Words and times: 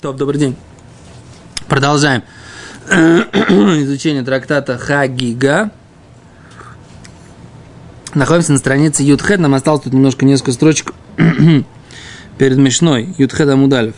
Топ, 0.00 0.16
добрый 0.16 0.40
день. 0.40 0.56
Продолжаем 1.68 2.22
изучение 2.88 4.22
трактата 4.22 4.78
Хагига. 4.78 5.72
Находимся 8.14 8.52
на 8.52 8.58
странице 8.58 9.02
Ютхед. 9.02 9.40
Нам 9.40 9.52
осталось 9.52 9.82
тут 9.82 9.92
немножко 9.92 10.24
несколько 10.24 10.52
строчек 10.52 10.94
перед 12.38 12.56
Мишной. 12.56 13.14
Ютхед 13.18 13.46
Амудалев. 13.50 13.94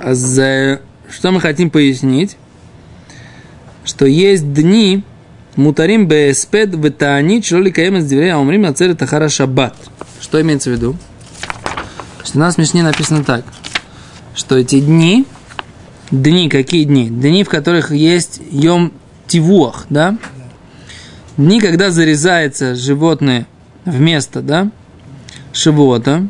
За... 0.00 0.80
Что 1.10 1.32
мы 1.32 1.40
хотим 1.40 1.70
пояснить? 1.70 2.36
Что 3.84 4.06
есть 4.06 4.52
дни, 4.52 5.02
Мутарим 5.56 6.06
беспед 6.06 6.76
ветани 6.76 7.40
чроли 7.40 7.70
каемес 7.70 8.04
дверей 8.04 8.32
аумрим 8.32 8.66
ацерет 8.66 8.98
тахара 8.98 9.28
шаббат. 9.28 9.74
Что 10.20 10.40
имеется 10.40 10.70
в 10.70 10.74
виду? 10.74 10.96
Что 12.22 12.38
у 12.38 12.40
нас 12.40 12.54
в 12.54 12.58
Мишне 12.58 12.84
написано 12.84 13.24
так, 13.24 13.44
что 14.34 14.56
эти 14.56 14.80
дни, 14.80 15.26
дни, 16.10 16.48
какие 16.48 16.84
дни? 16.84 17.08
Дни, 17.08 17.44
в 17.44 17.48
которых 17.48 17.90
есть 17.90 18.40
йом 18.50 18.92
тивуах, 19.26 19.86
да? 19.90 20.16
Дни, 21.36 21.60
когда 21.60 21.90
зарезается 21.90 22.74
животное 22.74 23.46
вместо, 23.84 24.42
да, 24.42 24.70
шивота, 25.52 26.28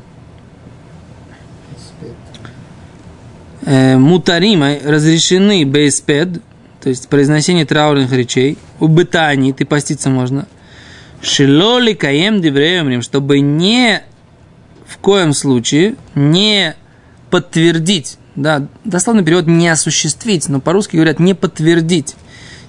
э, 3.62 3.96
мутарима 3.96 4.76
разрешены 4.84 5.64
бейспед, 5.64 6.40
то 6.80 6.88
есть 6.88 7.08
произношение 7.08 7.64
траурных 7.64 8.12
речей, 8.12 8.58
у 8.80 8.88
бытаний, 8.88 9.52
ты 9.52 9.64
поститься 9.64 10.10
можно, 10.10 10.46
шилоли 11.20 11.92
каем 11.94 12.40
дивреемрим, 12.40 13.02
чтобы 13.02 13.40
не 13.40 14.02
в 14.86 14.98
коем 14.98 15.32
случае 15.32 15.96
не 16.14 16.74
подтвердить, 17.32 18.18
да, 18.36 18.66
дословно 18.84 19.24
перевод 19.24 19.46
не 19.46 19.66
осуществить, 19.66 20.50
но 20.50 20.60
по-русски 20.60 20.96
говорят 20.96 21.18
не 21.18 21.32
подтвердить 21.32 22.14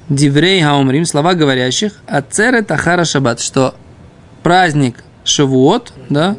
диврей 0.07 0.61
хаумрим, 0.61 1.05
слова 1.05 1.33
говорящих, 1.33 2.01
а 2.07 2.21
церет 2.21 2.71
ахара 2.71 3.03
шаббат, 3.03 3.41
что 3.41 3.75
праздник 4.41 5.03
Шавуот, 5.25 5.91
да, 6.09 6.37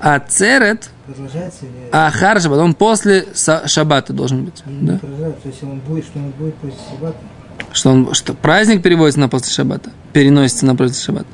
а 0.00 0.18
церет 0.18 0.90
ахара 1.92 2.40
шаббат, 2.40 2.58
он 2.58 2.74
после 2.74 3.26
шаббата 3.66 4.12
должен 4.12 4.44
быть. 4.44 4.64
да? 4.66 4.98
После 6.60 6.72
шаббата? 6.90 7.18
Что, 7.72 7.90
он, 7.90 8.14
что 8.14 8.34
праздник 8.34 8.82
переводится 8.82 9.20
на 9.20 9.28
после 9.28 9.52
шаббата, 9.52 9.92
переносится 10.12 10.66
на 10.66 10.74
после 10.74 11.00
шаббата. 11.00 11.28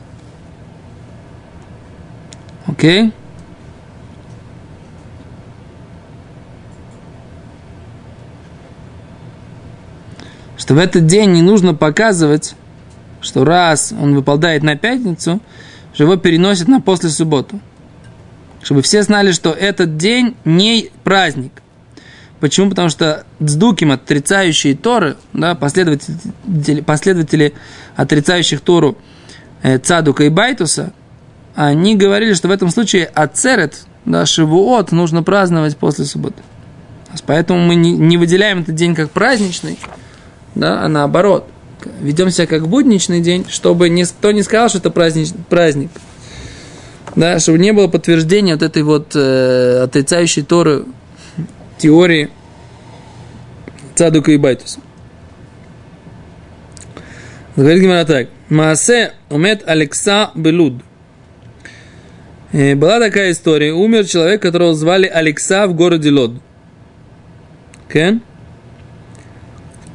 Окей? 2.66 3.06
Okay? 3.06 3.12
Что 10.56 10.74
в 10.74 10.78
этот 10.78 11.06
день 11.06 11.32
не 11.32 11.42
нужно 11.42 11.74
показывать, 11.74 12.54
что 13.20 13.44
раз 13.44 13.92
он 13.98 14.14
выпадает 14.14 14.62
на 14.62 14.76
пятницу, 14.76 15.40
что 15.92 16.04
его 16.04 16.16
переносят 16.16 16.68
на 16.68 16.80
после 16.80 17.10
субботу. 17.10 17.60
Чтобы 18.62 18.82
все 18.82 19.02
знали, 19.02 19.32
что 19.32 19.50
этот 19.50 19.96
день 19.96 20.36
не 20.44 20.90
праздник. 21.02 21.52
Почему? 22.40 22.70
Потому 22.70 22.88
что 22.88 23.24
дздуким, 23.40 23.92
отрицающие 23.92 24.74
Торы, 24.74 25.16
да, 25.32 25.54
последователи, 25.54 26.80
последователи 26.80 27.54
отрицающих 27.96 28.60
Тору 28.60 28.98
э, 29.62 29.78
Цадука 29.78 30.24
и 30.24 30.28
Байтуса, 30.28 30.92
они 31.54 31.96
говорили, 31.96 32.34
что 32.34 32.48
в 32.48 32.50
этом 32.50 32.70
случае 32.70 33.06
Ацерет, 33.06 33.86
да, 34.04 34.26
Шивуот 34.26 34.92
нужно 34.92 35.22
праздновать 35.22 35.76
после 35.76 36.04
субботы. 36.04 36.42
Поэтому 37.26 37.60
мы 37.60 37.76
не, 37.76 37.92
не 37.92 38.16
выделяем 38.16 38.60
этот 38.60 38.74
день 38.74 38.94
как 38.94 39.10
праздничный, 39.10 39.78
да, 40.54 40.82
а 40.82 40.88
наоборот. 40.88 41.46
Ведем 42.00 42.30
себя 42.30 42.46
как 42.46 42.68
будничный 42.68 43.20
день, 43.20 43.46
чтобы 43.48 43.88
никто 43.88 44.30
не 44.30 44.42
сказал, 44.42 44.68
что 44.68 44.78
это 44.78 44.90
праздник, 44.90 45.34
праздник. 45.48 45.90
Да, 47.16 47.38
чтобы 47.38 47.58
не 47.58 47.72
было 47.72 47.88
подтверждения 47.88 48.54
вот 48.54 48.62
этой 48.62 48.82
вот 48.82 49.12
э, 49.14 49.82
отрицающей 49.82 50.42
Торы 50.42 50.84
теории 51.78 52.30
Цадука 53.94 54.32
и 54.32 54.36
Байтуса. 54.36 54.80
Говорит 57.54 57.82
Гимара 57.82 58.04
так. 58.04 58.28
Маасе 58.48 59.12
умет 59.30 59.62
Алекса 59.66 60.30
Белуд. 60.34 60.82
Э, 62.52 62.74
была 62.74 62.98
такая 62.98 63.30
история. 63.30 63.72
Умер 63.72 64.06
человек, 64.06 64.42
которого 64.42 64.74
звали 64.74 65.06
Алекса 65.06 65.66
в 65.66 65.74
городе 65.74 66.10
Лод. 66.10 66.32
Кен? 67.92 68.16
Okay? 68.16 68.20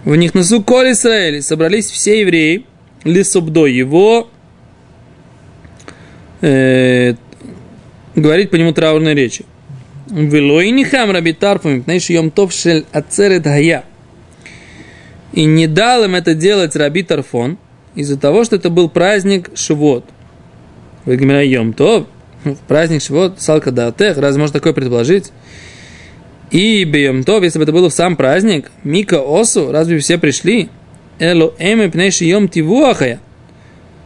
В 0.09 0.16
них 0.16 0.34
носу 0.34 0.64
коль 0.64 0.94
Израиль, 0.94 1.44
собрались 1.44 1.86
все 1.86 2.22
евреи, 2.22 2.66
лисубдо 3.03 3.68
его, 3.68 4.28
э, 6.42 7.14
говорить 8.16 8.50
по 8.50 8.56
нему 8.56 8.74
траурной 8.74 9.14
речи. 9.14 9.46
Велоинихам 10.08 11.12
раби 11.12 11.34
тарфами, 11.34 11.81
знаешь, 11.81 12.09
йом 12.09 12.31
тов 12.31 12.53
шель 12.53 12.88
ацерет 12.92 13.44
гая. 13.44 13.84
И 15.34 15.46
не 15.46 15.68
дал 15.68 16.03
им 16.03 16.16
это 16.16 16.34
делать 16.34 16.76
раби 16.76 17.03
Тарфон, 17.03 17.59
из-за 17.94 18.18
того, 18.18 18.44
что 18.46 18.56
это 18.56 18.72
был 18.72 18.90
праздник 18.90 19.52
Шивот. 19.53 20.06
Вы 21.06 21.18
йом 21.18 21.74
тов, 21.74 22.08
праздник 22.68 23.03
Шивот, 23.03 23.40
салка 23.40 23.72
даатех, 23.72 24.18
разве 24.18 24.41
можно 24.41 24.53
такое 24.53 24.74
предположить? 24.74 25.31
И 26.52 26.84
Бейомтов, 26.86 27.44
если 27.44 27.60
бы 27.60 27.64
это 27.64 27.72
было 27.72 27.90
в 27.90 27.94
сам 27.94 28.16
праздник, 28.16 28.72
Мика 28.84 29.22
Осу, 29.24 29.72
разве 29.72 30.00
все 30.00 30.18
пришли? 30.18 30.70
Эло 31.20 31.54
эми 31.60 31.88
пнейши 31.88 32.26
йом 32.26 32.48
тивуахая. 32.48 33.20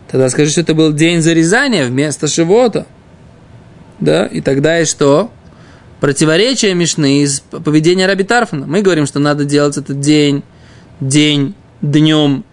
Тогда 0.09 0.29
скажи, 0.29 0.51
что 0.51 0.61
это 0.61 0.73
был 0.73 0.91
день 0.91 1.21
зарезания 1.21 1.85
вместо 1.85 2.27
Шивота. 2.27 2.85
Да, 3.99 4.25
и 4.25 4.41
тогда 4.41 4.81
и 4.81 4.85
что? 4.85 5.31
Противоречие 6.01 6.73
Мишны 6.73 7.21
из 7.21 7.39
поведения 7.39 8.07
Раби 8.07 8.23
Тарфана. 8.23 8.65
Мы 8.65 8.81
говорим, 8.81 9.05
что 9.05 9.19
надо 9.19 9.45
делать 9.45 9.77
этот 9.77 10.01
день, 10.01 10.43
день, 10.99 11.55
днем, 11.81 12.43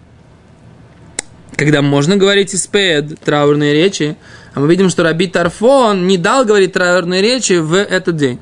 когда 1.57 1.83
можно 1.83 2.17
говорить 2.17 2.55
испед, 2.55 3.19
траурные 3.21 3.75
речи, 3.75 4.17
а 4.55 4.61
мы 4.61 4.69
видим, 4.69 4.89
что 4.89 5.03
Раби 5.03 5.27
Тарфон 5.27 6.07
не 6.07 6.17
дал 6.17 6.45
говорить 6.45 6.73
траурные 6.73 7.21
речи 7.21 7.55
в 7.55 7.75
этот 7.75 8.17
день. 8.17 8.39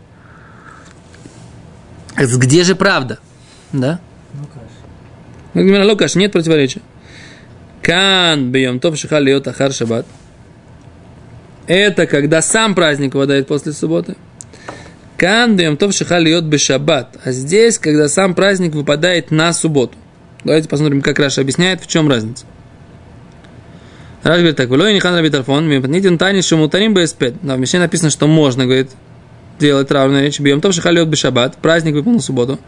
Где 2.19 2.65
же 2.65 2.75
правда? 2.75 3.19
Да? 3.73 4.01
Лукаш. 5.55 5.87
Лукаш, 5.87 6.15
нет 6.17 6.33
противоречия. 6.33 6.83
Кан 7.83 8.51
бьем 8.51 8.81
топ 8.81 8.97
шихалиот 8.97 9.47
ахар 9.49 9.73
шаббат. 9.73 10.07
Это 11.67 12.07
когда 12.07 12.43
сам 12.43 12.75
праздник 12.75 13.15
выпадает 13.15 13.47
после 13.47 13.73
субботы. 13.73 14.17
Кан 15.17 15.57
бьем 15.57 15.77
топ 15.77 15.93
шихалиот 15.93 16.45
бешаббат. 16.45 17.17
А 17.25 17.33
здесь, 17.33 17.79
когда 17.79 18.09
сам 18.09 18.35
праздник 18.35 18.75
выпадает 18.75 19.31
на 19.31 19.53
субботу. 19.53 19.97
Давайте 20.45 20.69
посмотрим, 20.69 21.03
как 21.03 21.19
Раша 21.19 21.41
объясняет, 21.41 21.81
в 21.83 21.87
чем 21.87 22.09
разница. 22.09 22.47
Раш 24.23 24.39
говорит 24.39 24.57
так, 24.57 24.69
«Влой 24.69 24.95
нихан 24.95 25.15
раби 25.15 25.31
тарфон, 25.31 25.69
мипнитин 25.69 26.19
тани 26.19 26.43
шумутарим 26.43 26.95
беспед». 26.95 27.35
Да, 27.43 27.57
в 27.57 27.61
Мишне 27.61 27.81
написано, 27.81 28.11
что 28.11 28.27
можно, 28.27 28.65
говорит, 28.65 28.91
делать 29.59 29.89
травную 29.89 30.25
речь. 30.25 30.41
Бьем 30.41 30.61
то, 30.61 30.73
что 30.73 30.83
халет 30.83 31.17
шаббат, 31.17 31.57
праздник 31.57 31.95
выполнил 31.95 32.21
субботу. 32.21 32.59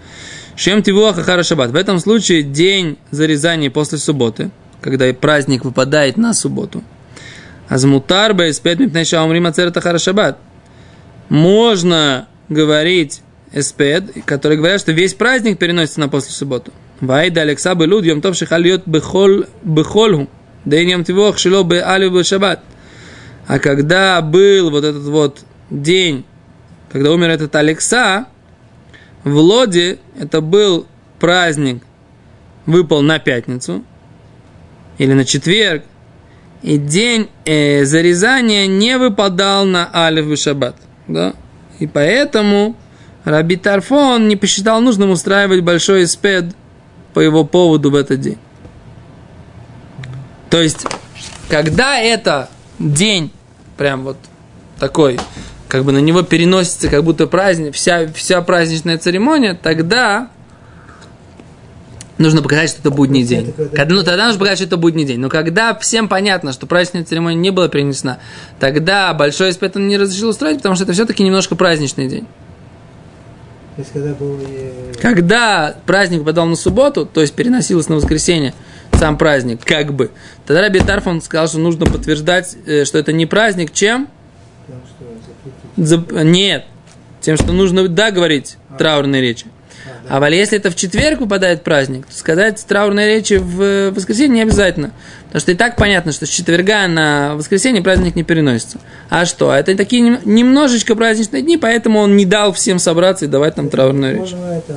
Чем 0.56 0.82
тивуах 0.82 1.18
ахара 1.18 1.42
шаббат. 1.42 1.70
В 1.70 1.76
этом 1.76 1.98
случае 1.98 2.42
день 2.42 2.98
зарезания 3.10 3.70
после 3.70 3.98
субботы, 3.98 4.50
когда 4.80 5.12
праздник 5.14 5.64
выпадает 5.64 6.16
на 6.16 6.34
субботу. 6.34 6.82
Азмутар 7.68 8.34
бэспед 8.34 8.80
мипней 8.80 9.04
шаумрим 9.04 9.46
ацерет 9.46 9.76
ахара 9.76 9.98
шаббат. 9.98 10.38
Можно 11.28 12.28
говорить 12.48 13.22
эспед, 13.52 14.24
которые 14.26 14.58
говорят, 14.58 14.80
что 14.80 14.92
весь 14.92 15.14
праздник 15.14 15.58
переносится 15.58 16.00
на 16.00 16.08
после 16.08 16.32
субботу. 16.32 16.72
Вайда 17.00 17.42
Алекса 17.42 17.74
Белуд, 17.74 18.04
Йом 18.04 18.20
Тов 18.20 18.36
Шихальот 18.36 18.82
Бехол 18.86 19.44
Бехольху, 19.62 20.28
День 20.64 20.90
Йом 20.90 21.04
Тивох 21.04 21.38
Шило 21.38 21.62
Бе 21.62 21.82
Алю 21.82 22.22
Шаббат. 22.22 22.60
А 23.46 23.58
когда 23.58 24.20
был 24.20 24.70
вот 24.70 24.84
этот 24.84 25.04
вот 25.04 25.40
день 25.70 26.24
когда 26.90 27.12
умер 27.12 27.30
этот 27.30 27.54
Алекса, 27.54 28.26
в 29.24 29.34
Лоде 29.36 29.98
это 30.18 30.40
был 30.40 30.86
праздник, 31.18 31.82
выпал 32.66 33.02
на 33.02 33.18
пятницу 33.18 33.84
или 34.98 35.12
на 35.12 35.24
четверг, 35.24 35.84
и 36.62 36.76
день 36.76 37.28
э, 37.44 37.84
зарезания 37.84 38.66
не 38.66 38.98
выпадал 38.98 39.64
на 39.64 39.88
Алиф 39.94 40.26
и 40.26 40.36
Шаббат. 40.36 40.76
Да? 41.08 41.34
И 41.78 41.86
поэтому 41.86 42.76
Раби 43.24 43.56
Тарфон 43.56 44.28
не 44.28 44.36
посчитал 44.36 44.80
нужным 44.80 45.10
устраивать 45.10 45.62
большой 45.62 46.06
спед 46.06 46.54
по 47.14 47.20
его 47.20 47.44
поводу 47.44 47.90
в 47.90 47.94
этот 47.94 48.20
день. 48.20 48.38
То 50.50 50.60
есть, 50.60 50.86
когда 51.48 51.98
это 51.98 52.50
день, 52.78 53.30
прям 53.76 54.04
вот 54.04 54.16
такой 54.78 55.18
как 55.70 55.84
бы 55.84 55.92
на 55.92 55.98
него 55.98 56.22
переносится 56.22 56.88
как 56.88 57.04
будто 57.04 57.26
праздник, 57.26 57.74
вся, 57.74 58.08
вся 58.12 58.42
праздничная 58.42 58.98
церемония, 58.98 59.54
тогда 59.54 60.28
нужно 62.18 62.42
показать, 62.42 62.70
что 62.70 62.80
это 62.80 62.90
будний 62.90 63.22
день. 63.22 63.54
Когда, 63.74 63.94
ну, 63.94 64.02
тогда 64.02 64.26
нужно 64.26 64.38
показать, 64.38 64.58
что 64.58 64.66
это 64.66 64.76
будний 64.76 65.04
день. 65.04 65.20
Но 65.20 65.28
когда 65.30 65.74
всем 65.76 66.08
понятно, 66.08 66.52
что 66.52 66.66
праздничная 66.66 67.04
церемония 67.04 67.38
не 67.38 67.50
была 67.50 67.68
перенесена, 67.68 68.18
тогда 68.58 69.14
большой 69.14 69.56
он 69.74 69.88
не 69.88 69.96
разрешил 69.96 70.28
устроить, 70.28 70.58
потому 70.58 70.74
что 70.74 70.84
это 70.84 70.92
все-таки 70.92 71.22
немножко 71.22 71.54
праздничный 71.56 72.08
день. 72.08 72.26
То 73.76 73.82
есть, 73.82 73.92
когда 73.92 74.12
был... 74.12 74.38
э, 74.42 74.92
Когда 75.00 75.76
праздник 75.86 76.18
попадал 76.20 76.46
на 76.46 76.56
субботу, 76.56 77.06
то 77.06 77.20
есть 77.20 77.32
переносилось 77.34 77.88
на 77.88 77.96
воскресенье, 77.96 78.52
сам 78.92 79.16
праздник, 79.16 79.64
как 79.64 79.94
бы, 79.94 80.10
тогда 80.44 80.60
Раби 80.60 80.80
Тарфон 80.80 81.22
сказал, 81.22 81.46
что 81.48 81.58
нужно 81.58 81.86
подтверждать, 81.86 82.56
э, 82.66 82.84
что 82.84 82.98
это 82.98 83.12
не 83.12 83.24
праздник, 83.24 83.72
чем? 83.72 84.08
Потому 84.66 84.82
что 84.86 85.04
запретить. 85.04 85.54
Зап- 85.54 85.68
Нет. 85.80 86.64
Тем, 87.20 87.36
что 87.36 87.52
нужно, 87.52 87.86
да, 87.88 88.10
говорить 88.10 88.56
траурные 88.78 89.20
речи. 89.20 89.46
А. 90.08 90.16
А 90.16 90.20
вот 90.20 90.28
если 90.30 90.58
это 90.58 90.70
в 90.70 90.76
четверг 90.76 91.20
выпадает 91.20 91.62
праздник, 91.62 92.06
то 92.06 92.14
сказать 92.14 92.64
траурные 92.66 93.06
речи 93.16 93.34
в 93.34 93.62
э, 93.62 93.90
воскресенье 93.90 94.36
не 94.36 94.42
обязательно. 94.42 94.92
Потому 95.26 95.40
что 95.40 95.52
и 95.52 95.54
так 95.54 95.76
понятно, 95.76 96.12
что 96.12 96.26
с 96.26 96.28
четверга 96.28 96.88
на 96.88 97.36
воскресенье 97.36 97.82
праздник 97.82 98.16
не 98.16 98.24
переносится. 98.24 98.78
А 99.08 99.26
что? 99.26 99.52
Это 99.52 99.76
такие 99.76 100.02
нем- 100.02 100.20
немножечко 100.24 100.96
праздничные 100.96 101.42
дни, 101.42 101.56
поэтому 101.56 102.00
он 102.00 102.16
не 102.16 102.24
дал 102.24 102.52
всем 102.52 102.78
собраться 102.78 103.26
и 103.26 103.28
давать 103.28 103.56
нам 103.56 103.68
траурную 103.68 104.22
речь. 104.22 104.32
Это, 104.32 104.76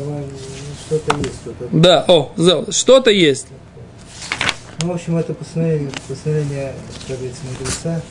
что-то 0.88 1.17
есть. 1.17 1.35
Что-то. 1.41 1.69
Да, 1.71 2.05
о, 2.07 2.31
что-то 2.69 3.09
есть. 3.09 3.47
Ну, 4.81 4.89
в 4.89 4.95
общем, 4.95 5.17
это 5.17 5.33
постановление, 5.33 5.89
постановление, 6.07 6.73
как 7.07 7.17
говорится, 7.17 7.41
мудреца, 7.50 8.01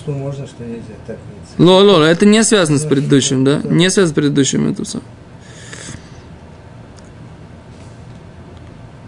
что 0.00 0.12
можно, 0.12 0.46
что 0.46 0.62
нельзя. 0.64 0.94
Так 1.06 1.16
говорится. 1.16 1.54
Ло, 1.88 1.98
ло, 1.98 2.02
это 2.04 2.26
не 2.26 2.42
связано 2.44 2.78
с 2.78 2.84
предыдущим, 2.84 3.44
да? 3.44 3.60
Не 3.64 3.90
связано 3.90 4.12
с 4.12 4.14
предыдущим 4.14 4.70
это 4.70 4.84
все. 4.84 5.00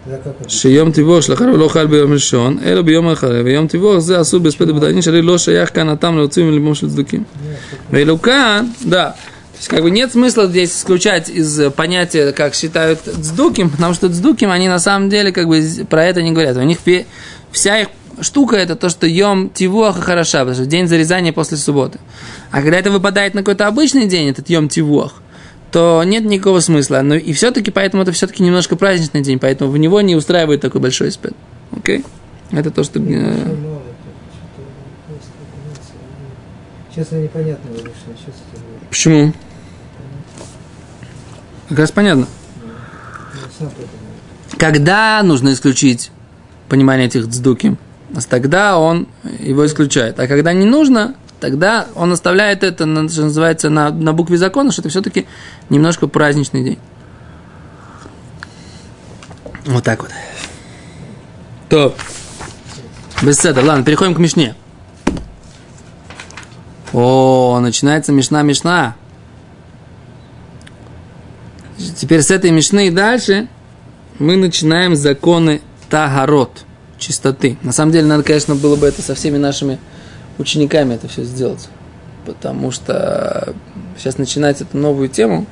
Тогда 0.05 0.17
как 0.23 0.33
это? 0.41 0.49
שיום 0.49 0.91
טיבוך 0.91 1.23
שלאחר 1.23 1.45
ולא 1.53 1.67
חל 1.67 1.87
ביום 1.87 2.13
ראשון, 2.13 2.57
אלא 2.65 2.81
ביום 2.81 3.07
האחרי, 3.07 3.41
ויום 3.41 3.67
טיבוך 3.67 3.99
זה 3.99 4.21
אסור 4.21 4.39
בהספד 4.39 4.69
ובתענית, 4.69 5.03
שהרי 5.03 5.21
לא 5.21 5.37
שייך 5.37 5.75
כאן 5.75 5.89
הטעם 5.89 6.17
להוציא 6.17 6.43
מלבום 6.43 6.75
של 6.75 6.89
צדוקים. 6.89 7.23
ואילו 7.91 8.21
כאן, 8.21 8.65
да, 8.85 9.11
то 9.53 9.59
есть, 9.59 9.69
как 9.69 9.81
бы 9.81 9.89
нет 9.89 10.11
смысла 10.11 10.45
здесь 10.45 10.71
исключать 10.71 11.29
из 11.29 11.59
э, 11.59 11.71
понятия, 11.71 12.31
как 12.31 12.53
считают 12.53 12.99
цдуким, 12.99 13.69
потому 13.71 13.93
что 13.95 14.07
цдуким, 14.07 14.51
они 14.51 14.67
на 14.67 14.77
самом 14.79 15.09
деле 15.09 15.31
как 15.31 15.47
бы 15.47 15.61
з- 15.63 15.83
про 15.85 16.05
это 16.05 16.21
не 16.21 16.31
говорят. 16.31 16.57
У 16.57 16.61
них 16.61 16.77
ве- 16.85 17.05
вся 17.52 17.80
их 17.80 17.88
штука 18.20 18.56
это 18.56 18.76
то, 18.76 18.88
что 18.88 19.06
ем 19.06 19.50
тивуаха 19.50 20.00
хороша, 20.00 20.40
потому 20.40 20.54
что 20.54 20.66
день 20.66 20.88
зарезания 20.88 21.32
после 21.32 21.56
субботы. 21.56 21.98
А 22.50 22.62
когда 22.62 22.78
это 22.78 22.90
выпадает 22.90 23.34
на 23.34 23.40
какой-то 23.40 23.66
обычный 23.66 24.06
день, 24.06 24.28
этот 24.28 24.48
ем 24.48 24.68
тивуах, 24.68 25.22
то 25.70 26.02
нет 26.04 26.24
никакого 26.24 26.60
смысла. 26.60 27.00
Но 27.02 27.14
и 27.14 27.32
все-таки, 27.32 27.70
поэтому 27.70 28.02
это 28.02 28.12
все-таки 28.12 28.42
немножко 28.42 28.76
праздничный 28.76 29.22
день, 29.22 29.38
поэтому 29.38 29.70
в 29.70 29.78
него 29.78 30.00
не 30.00 30.16
устраивает 30.16 30.60
такой 30.60 30.80
большой 30.80 31.10
спед. 31.10 31.34
Окей? 31.74 32.04
Это 32.50 32.70
то, 32.70 32.84
что... 32.84 32.98
э, 32.98 33.02
ну, 33.02 33.82
Честно, 36.94 37.16
непонятно. 37.16 37.70
Сейчас 37.74 38.34
будет. 38.52 38.88
Почему? 38.90 39.32
Как 41.70 41.78
раз 41.78 41.90
понятно. 41.90 42.26
Ну, 43.60 43.70
поэтому. 43.70 44.58
Когда 44.58 45.22
нужно 45.22 45.54
исключить 45.54 46.11
понимание 46.72 47.06
этих 47.06 47.28
цдуки, 47.28 47.76
тогда 48.30 48.78
он 48.78 49.06
его 49.40 49.66
исключает. 49.66 50.18
А 50.18 50.26
когда 50.26 50.54
не 50.54 50.64
нужно, 50.64 51.16
тогда 51.38 51.86
он 51.94 52.12
оставляет 52.12 52.64
это, 52.64 52.86
на- 52.86 53.10
что 53.10 53.24
называется, 53.24 53.68
на, 53.68 53.90
на 53.90 54.14
букве 54.14 54.38
закона, 54.38 54.72
что 54.72 54.80
это 54.80 54.88
все-таки 54.88 55.26
немножко 55.68 56.06
праздничный 56.06 56.64
день. 56.64 56.78
Вот 59.66 59.84
так 59.84 60.00
вот. 60.00 60.12
То. 61.68 61.94
Без 63.20 63.38
седа. 63.38 63.60
Ладно, 63.62 63.84
переходим 63.84 64.14
к 64.14 64.18
Мишне. 64.18 64.54
О, 66.94 67.58
начинается 67.60 68.12
Мишна-Мишна. 68.12 68.94
Теперь 71.96 72.22
с 72.22 72.30
этой 72.30 72.50
Мишны 72.50 72.86
и 72.86 72.90
дальше 72.90 73.48
мы 74.18 74.36
начинаем 74.36 74.96
законы 74.96 75.60
Тагарот, 75.92 76.64
чистоты. 76.96 77.58
На 77.62 77.70
самом 77.70 77.92
деле, 77.92 78.06
надо, 78.06 78.22
конечно, 78.22 78.54
было 78.54 78.76
бы 78.76 78.86
это 78.86 79.02
со 79.02 79.14
всеми 79.14 79.36
нашими 79.36 79.78
учениками 80.38 80.94
это 80.94 81.06
все 81.06 81.22
сделать. 81.22 81.68
Потому 82.24 82.70
что 82.70 83.52
сейчас 83.98 84.16
начинать 84.16 84.62
эту 84.62 84.78
новую 84.78 85.10
тему, 85.10 85.44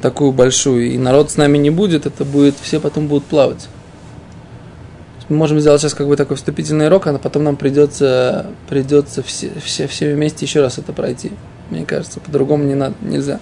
такую 0.00 0.32
большую, 0.32 0.92
и 0.92 0.96
народ 0.96 1.30
с 1.30 1.36
нами 1.36 1.58
не 1.58 1.68
будет, 1.68 2.06
это 2.06 2.24
будет, 2.24 2.54
все 2.62 2.80
потом 2.80 3.06
будут 3.06 3.26
плавать. 3.26 3.68
Мы 5.28 5.36
можем 5.36 5.60
сделать 5.60 5.82
сейчас 5.82 5.92
как 5.92 6.08
бы 6.08 6.16
такой 6.16 6.38
вступительный 6.38 6.86
урок, 6.86 7.06
а 7.06 7.18
потом 7.18 7.44
нам 7.44 7.56
придется, 7.56 8.46
придется 8.66 9.22
все, 9.22 9.50
все, 9.62 9.88
все 9.88 10.14
вместе 10.14 10.46
еще 10.46 10.62
раз 10.62 10.78
это 10.78 10.94
пройти. 10.94 11.32
Мне 11.68 11.84
кажется, 11.84 12.18
по-другому 12.18 12.64
не 12.64 12.74
надо, 12.74 12.94
нельзя. 13.02 13.40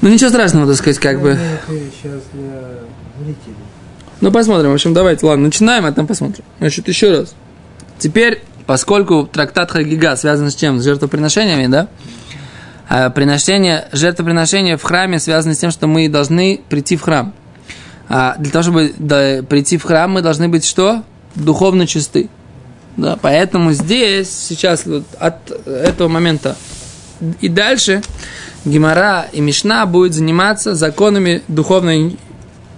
Ну, 0.00 0.08
ничего 0.08 0.30
страшного, 0.30 0.66
так 0.66 0.76
сказать, 0.76 0.98
как 0.98 1.16
Ну, 1.16 1.22
бы. 1.22 1.38
сейчас 1.66 2.20
для 2.32 2.60
зрителей. 3.18 3.56
Ну, 4.24 4.32
посмотрим. 4.32 4.70
В 4.70 4.74
общем, 4.74 4.94
давайте, 4.94 5.26
ладно, 5.26 5.44
начинаем, 5.44 5.84
а 5.84 5.92
там 5.92 6.06
посмотрим. 6.06 6.46
Значит, 6.58 6.88
еще 6.88 7.10
раз. 7.10 7.34
Теперь, 7.98 8.40
поскольку 8.64 9.28
трактат 9.30 9.70
Хагига 9.70 10.16
связан 10.16 10.50
с 10.50 10.54
чем? 10.54 10.80
С 10.80 10.84
жертвоприношениями, 10.84 11.66
да? 11.66 11.88
А 12.88 13.10
приношение, 13.10 13.86
жертвоприношение 13.92 14.78
в 14.78 14.82
храме 14.82 15.18
связано 15.18 15.54
с 15.54 15.58
тем, 15.58 15.70
что 15.70 15.88
мы 15.88 16.08
должны 16.08 16.62
прийти 16.70 16.96
в 16.96 17.02
храм. 17.02 17.34
А 18.08 18.36
для 18.38 18.50
того, 18.50 18.62
чтобы 18.62 18.94
да, 18.96 19.42
прийти 19.46 19.76
в 19.76 19.82
храм, 19.82 20.10
мы 20.12 20.22
должны 20.22 20.48
быть 20.48 20.64
что? 20.64 21.02
Духовно 21.34 21.86
чисты. 21.86 22.30
Да, 22.96 23.18
поэтому 23.20 23.72
здесь, 23.72 24.30
сейчас, 24.30 24.86
вот 24.86 25.04
от 25.18 25.50
этого 25.66 26.08
момента 26.08 26.56
и 27.42 27.50
дальше, 27.50 28.00
Гимара 28.64 29.26
и 29.32 29.42
Мишна 29.42 29.84
будет 29.84 30.14
заниматься 30.14 30.74
законами 30.74 31.42
духовной 31.46 32.16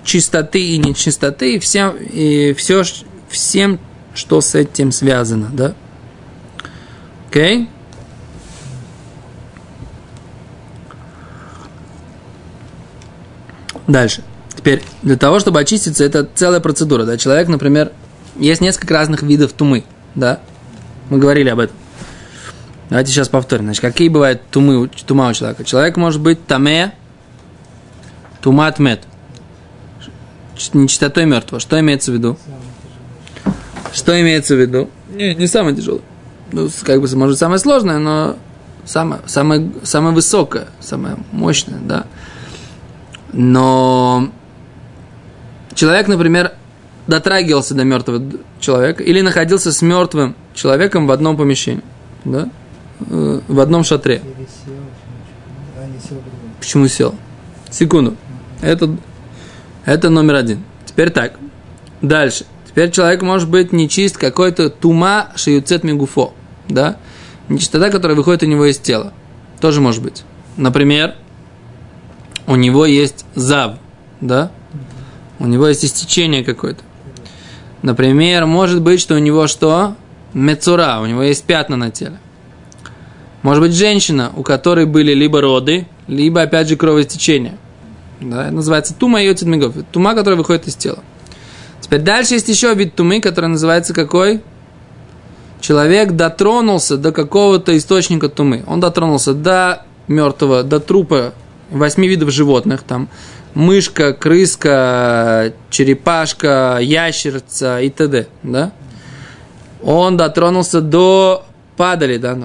чистоты 0.06 0.62
и 0.62 0.79
нечистоты, 0.79 1.56
и 1.56 1.58
всем, 1.58 1.97
и 1.97 2.55
все, 2.55 2.82
всем, 3.29 3.79
что 4.14 4.41
с 4.41 4.55
этим 4.55 4.93
связано, 4.93 5.50
да? 5.53 5.75
Окей? 7.29 7.69
Дальше. 13.86 14.22
Теперь, 14.56 14.82
для 15.03 15.17
того, 15.17 15.39
чтобы 15.39 15.60
очиститься, 15.60 16.05
это 16.05 16.27
целая 16.34 16.60
процедура, 16.60 17.05
да? 17.05 17.19
Человек, 17.19 17.48
например, 17.48 17.93
есть 18.36 18.60
несколько 18.60 18.94
разных 18.94 19.22
видов 19.22 19.53
тумы, 19.53 19.84
да? 20.15 20.41
Мы 21.10 21.19
говорили 21.19 21.48
об 21.48 21.58
этом. 21.58 21.77
Давайте 22.89 23.13
сейчас 23.13 23.29
повторим. 23.29 23.65
Значит, 23.65 23.82
какие 23.82 24.08
бывают 24.08 24.43
тумы, 24.51 24.89
тума 24.89 25.29
у 25.29 25.32
человека? 25.34 25.65
Человек 25.65 25.96
может 25.96 26.20
быть 26.20 26.46
таме, 26.46 26.94
тумат 28.41 28.79
мет. 28.79 29.03
Нечистотой 30.72 31.27
мертвого. 31.27 31.60
Что 31.60 31.79
имеется 31.81 32.10
в 32.10 32.15
виду? 32.15 32.39
Что 33.93 34.20
имеется 34.20 34.55
в 34.55 34.60
виду? 34.60 34.91
Не, 35.10 35.34
не 35.34 35.46
самое 35.46 35.77
тяжелое. 35.77 36.03
Ну, 36.53 36.69
как 36.84 37.01
бы, 37.01 37.08
может, 37.17 37.39
самое 37.39 37.58
сложное, 37.58 37.98
но 37.98 38.36
самое, 38.84 39.20
самое, 39.27 39.70
самое 39.82 40.15
высокое, 40.15 40.69
самое 40.81 41.17
мощное, 41.32 41.79
да. 41.81 42.06
Но 43.32 44.31
человек, 45.75 46.08
например, 46.08 46.53
дотрагивался 47.06 47.75
до 47.75 47.84
мертвого 47.84 48.22
человека 48.60 49.03
или 49.03 49.20
находился 49.20 49.72
с 49.72 49.82
мертвым 49.82 50.36
человеком 50.55 51.06
в 51.06 51.10
одном 51.10 51.36
помещении, 51.36 51.82
да, 52.25 52.48
Э, 53.01 53.41
в 53.46 53.60
одном 53.60 53.84
шатре. 53.84 54.22
А 55.77 55.86
сел. 56.08 56.19
Почему 56.58 56.89
сел? 56.89 57.15
Секунду. 57.70 58.17
Это, 58.63 58.96
это 59.86 60.10
номер 60.10 60.34
один. 60.34 60.64
Теперь 60.84 61.10
так. 61.10 61.38
Дальше. 62.02 62.44
Теперь 62.66 62.90
человек 62.90 63.22
может 63.22 63.48
быть 63.48 63.72
нечист 63.72 64.19
какой-то 64.19 64.69
тума 64.69 65.28
шиюцет 65.36 65.84
мигуфо. 65.84 66.34
Да? 66.69 66.98
Нечистота, 67.48 67.88
которая 67.88 68.16
выходит 68.16 68.43
у 68.43 68.46
него 68.46 68.66
из 68.66 68.78
тела. 68.78 69.14
Тоже 69.60 69.81
может 69.81 70.02
быть. 70.02 70.24
Например, 70.56 71.14
у 72.46 72.56
него 72.56 72.84
есть 72.84 73.24
зав. 73.34 73.76
Да? 74.20 74.50
У 75.38 75.46
него 75.46 75.69
есть 75.69 75.84
истечение 75.84 76.44
какое-то. 76.44 76.82
Например, 77.82 78.46
может 78.46 78.82
быть, 78.82 79.00
что 79.00 79.14
у 79.14 79.19
него 79.19 79.46
что? 79.46 79.94
Мецура. 80.34 80.98
У 81.00 81.06
него 81.06 81.22
есть 81.22 81.44
пятна 81.44 81.76
на 81.76 81.90
теле. 81.90 82.19
Может 83.43 83.62
быть, 83.62 83.74
женщина, 83.74 84.32
у 84.34 84.43
которой 84.43 84.86
были 84.86 85.14
либо 85.14 85.40
роды, 85.40 85.86
либо, 86.08 86.43
опять 86.43 86.69
же, 86.69 86.76
кровоистечение. 86.76 87.56
Да, 88.20 88.51
называется 88.51 88.94
тума 88.94 89.23
и 89.23 89.44
мигов. 89.44 89.75
Тума, 89.93 90.15
которая 90.15 90.39
выходит 90.39 90.67
из 90.69 90.75
тела. 90.75 90.99
Теперь 91.81 92.01
дальше 92.01 92.35
есть 92.35 92.49
еще 92.49 92.75
вид 92.75 92.94
тумы, 92.94 93.20
который 93.20 93.46
называется 93.46 93.94
какой? 93.94 94.43
человек 95.61 96.13
дотронулся 96.13 96.96
до 96.96 97.13
какого-то 97.13 97.77
источника 97.77 98.29
тумы. 98.29 98.63
Он 98.67 98.81
дотронулся 98.81 99.35
до 99.35 99.82
мертвого, 100.06 100.63
до 100.63 100.81
трупа 100.81 101.35
восьми 101.70 102.06
видов 102.06 102.31
животных, 102.31 102.82
там, 102.82 103.08
мышка, 103.55 104.13
крыска, 104.13 105.53
черепашка, 105.70 106.79
ящерица 106.81 107.81
и 107.81 107.91
т.д., 107.91 108.29
да? 108.44 108.73
Он 109.82 110.17
дотронулся 110.17 110.81
до 110.81 111.44
падали, 111.77 112.17
да, 112.19 112.37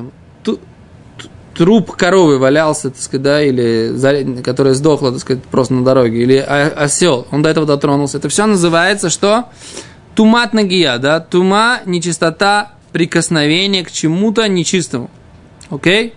труп 1.61 1.91
коровы 1.91 2.39
валялся, 2.39 2.89
так 2.89 2.99
сказать, 2.99 3.21
да, 3.21 3.39
или 3.43 4.41
которая 4.41 4.73
сдохла, 4.73 5.11
так 5.11 5.21
сказать, 5.21 5.43
просто 5.43 5.75
на 5.75 5.85
дороге, 5.85 6.23
или 6.23 6.37
осел, 6.37 7.27
он 7.29 7.43
до 7.43 7.49
этого 7.49 7.67
дотронулся. 7.67 8.17
Это 8.17 8.29
все 8.29 8.47
называется 8.47 9.11
что? 9.11 9.45
Тумат 10.15 10.53
нагия, 10.53 10.97
да, 10.97 11.19
тума, 11.19 11.81
нечистота, 11.85 12.71
прикосновение 12.93 13.85
к 13.85 13.91
чему-то 13.91 14.47
нечистому. 14.49 15.11
Окей? 15.69 16.15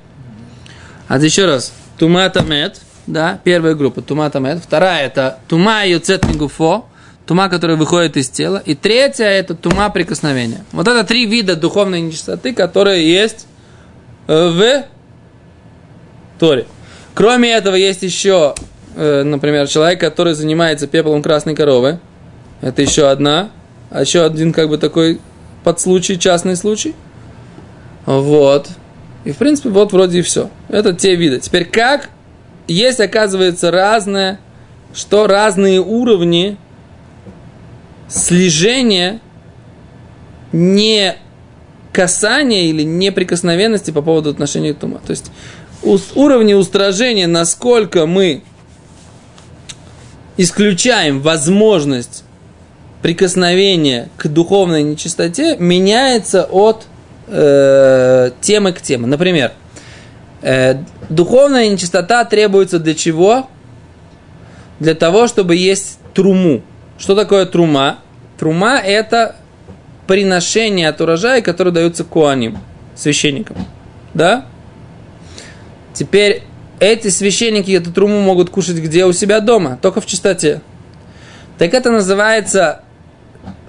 А 1.08 1.18
еще 1.18 1.44
раз. 1.44 1.74
Тумата 1.98 2.42
мед, 2.42 2.80
да, 3.06 3.38
первая 3.44 3.74
группа, 3.74 4.00
тумата 4.00 4.40
мед. 4.40 4.60
Вторая 4.64 5.04
это 5.04 5.40
тума 5.46 5.86
юцет 5.86 6.24
гуфо, 6.38 6.86
тума, 7.26 7.50
которая 7.50 7.76
выходит 7.76 8.16
из 8.16 8.30
тела. 8.30 8.62
И 8.64 8.74
третья 8.74 9.26
это 9.26 9.54
тума 9.54 9.90
прикосновения. 9.90 10.64
Вот 10.72 10.88
это 10.88 11.04
три 11.04 11.26
вида 11.26 11.54
духовной 11.54 12.00
нечистоты, 12.00 12.54
которые 12.54 13.06
есть 13.06 13.46
э, 14.26 14.48
в 14.48 14.93
Торе. 16.38 16.66
Кроме 17.14 17.52
этого, 17.52 17.76
есть 17.76 18.02
еще, 18.02 18.54
э, 18.96 19.22
например, 19.22 19.68
человек, 19.68 20.00
который 20.00 20.34
занимается 20.34 20.86
пеплом 20.86 21.22
красной 21.22 21.54
коровы. 21.54 22.00
Это 22.60 22.82
еще 22.82 23.08
одна. 23.08 23.50
А 23.90 24.00
еще 24.00 24.24
один, 24.24 24.52
как 24.52 24.68
бы, 24.68 24.78
такой 24.78 25.20
подслучай, 25.62 26.16
частный 26.16 26.56
случай. 26.56 26.94
Вот. 28.06 28.68
И, 29.24 29.32
в 29.32 29.36
принципе, 29.36 29.70
вот 29.70 29.92
вроде 29.92 30.18
и 30.18 30.22
все. 30.22 30.50
Это 30.68 30.92
те 30.92 31.14
виды. 31.14 31.40
Теперь 31.40 31.64
как? 31.64 32.10
Есть, 32.66 33.00
оказывается, 33.00 33.70
разное, 33.70 34.40
что 34.92 35.26
разные 35.26 35.80
уровни 35.80 36.56
слежения 38.08 39.20
не 40.52 41.16
касания 41.92 42.64
или 42.64 42.82
неприкосновенности 42.82 43.90
по 43.90 44.02
поводу 44.02 44.30
отношения 44.30 44.74
к 44.74 44.78
тума. 44.78 45.00
То 45.04 45.10
есть 45.10 45.30
уровни 45.84 46.54
устражения, 46.54 47.26
насколько 47.26 48.06
мы 48.06 48.42
исключаем 50.36 51.20
возможность 51.20 52.24
прикосновения 53.02 54.08
к 54.16 54.28
духовной 54.28 54.82
нечистоте, 54.82 55.56
меняется 55.58 56.44
от 56.44 56.86
э, 57.28 58.30
темы 58.40 58.72
к 58.72 58.80
теме. 58.80 59.06
Например, 59.06 59.52
э, 60.42 60.78
духовная 61.08 61.68
нечистота 61.68 62.24
требуется 62.24 62.78
для 62.78 62.94
чего? 62.94 63.48
Для 64.80 64.94
того, 64.94 65.28
чтобы 65.28 65.54
есть 65.54 65.98
труму. 66.14 66.62
Что 66.98 67.14
такое 67.14 67.46
трума? 67.46 67.98
Трума– 68.38 68.78
это 68.84 69.36
приношение 70.06 70.88
от 70.88 71.00
урожая, 71.00 71.42
которое 71.42 71.70
дается 71.70 72.04
куаним, 72.04 72.58
священникам. 72.96 73.56
Да? 74.14 74.46
Теперь 75.94 76.42
эти 76.80 77.08
священники 77.08 77.70
эту 77.70 77.92
труму 77.92 78.20
могут 78.20 78.50
кушать 78.50 78.76
где? 78.76 79.06
У 79.06 79.12
себя 79.12 79.40
дома, 79.40 79.78
только 79.80 80.00
в 80.00 80.06
чистоте. 80.06 80.60
Так 81.56 81.72
это 81.72 81.90
называется, 81.90 82.82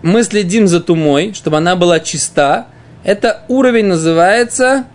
мы 0.02 0.24
следим 0.24 0.68
за 0.68 0.82
тумой, 0.82 1.34
чтобы 1.34 1.58
она 1.58 1.76
была 1.76 2.00
чиста. 2.00 2.66
Это 3.04 3.44
уровень 3.48 3.86
называется 3.86 4.86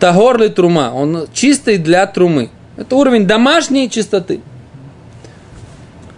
тагорли 0.00 0.48
трума. 0.48 0.92
Он 0.92 1.28
чистый 1.32 1.78
для 1.78 2.06
трумы. 2.06 2.50
Это 2.76 2.96
уровень 2.96 3.26
домашней 3.26 3.88
чистоты. 3.88 4.40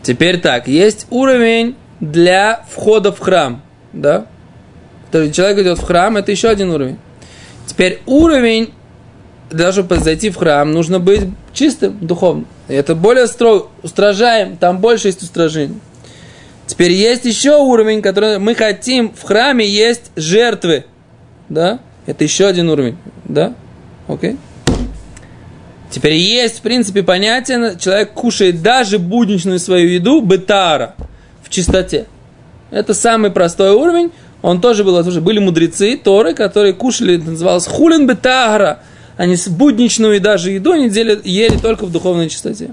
Теперь 0.03 0.41
так, 0.41 0.67
есть 0.67 1.07
уровень 1.11 1.77
для 2.01 2.65
входа 2.71 3.13
в 3.13 3.19
храм. 3.19 3.63
Да? 3.93 4.27
То 5.11 5.23
есть 5.23 5.35
человек 5.35 5.59
идет 5.59 5.79
в 5.79 5.85
храм, 5.85 6.17
это 6.17 6.31
еще 6.31 6.49
один 6.49 6.71
уровень. 6.71 6.99
Теперь 7.67 8.01
уровень 8.07 8.73
чтобы 9.73 9.99
зайти 9.99 10.31
в 10.31 10.37
храм, 10.37 10.71
нужно 10.73 10.99
быть 10.99 11.23
чистым 11.53 11.99
духовно. 12.01 12.45
Это 12.69 12.95
более 12.95 13.27
строго, 13.27 13.69
устражаем, 13.83 14.57
там 14.57 14.79
больше 14.79 15.09
есть 15.09 15.23
устражений. 15.23 15.79
Теперь 16.67 16.93
есть 16.93 17.25
еще 17.25 17.57
уровень, 17.57 18.03
который 18.03 18.39
мы 18.39 18.55
хотим, 18.55 19.13
в 19.13 19.23
храме 19.25 19.67
есть 19.67 20.11
жертвы. 20.17 20.87
Да? 21.49 21.81
Это 22.07 22.25
еще 22.25 22.47
один 22.47 22.71
уровень. 22.71 22.97
Да? 23.25 23.55
Окей? 24.09 24.37
Теперь 25.91 26.15
есть, 26.15 26.61
в 26.61 26.63
принципе, 26.63 27.03
понятие, 27.03 27.77
человек 27.79 28.13
кушает 28.15 28.63
даже 28.63 28.99
будничную 28.99 29.59
свою 29.59 29.89
еду, 29.89 30.23
бетара, 30.23 30.95
в 31.43 31.51
чистоте. 31.51 32.07
Это 32.71 32.95
самый 32.95 33.31
простой 33.31 33.73
уровень. 33.73 34.11
Он 34.41 34.61
тоже 34.61 34.83
был, 34.83 35.03
были 35.21 35.39
мудрецы, 35.39 35.97
Торы, 35.97 36.35
которые 36.35 36.73
кушали, 36.73 37.17
это 37.17 37.31
называлось 37.31 37.67
хулин 37.67 38.07
бетагра, 38.07 38.81
они 39.17 39.37
с 39.37 39.49
будничную 39.49 40.17
и 40.17 40.19
даже 40.19 40.51
еду 40.51 40.73
они 40.73 40.89
ели 40.89 41.57
только 41.57 41.87
в 41.87 41.93
духовной 41.93 42.29
чистоте. 42.29 42.71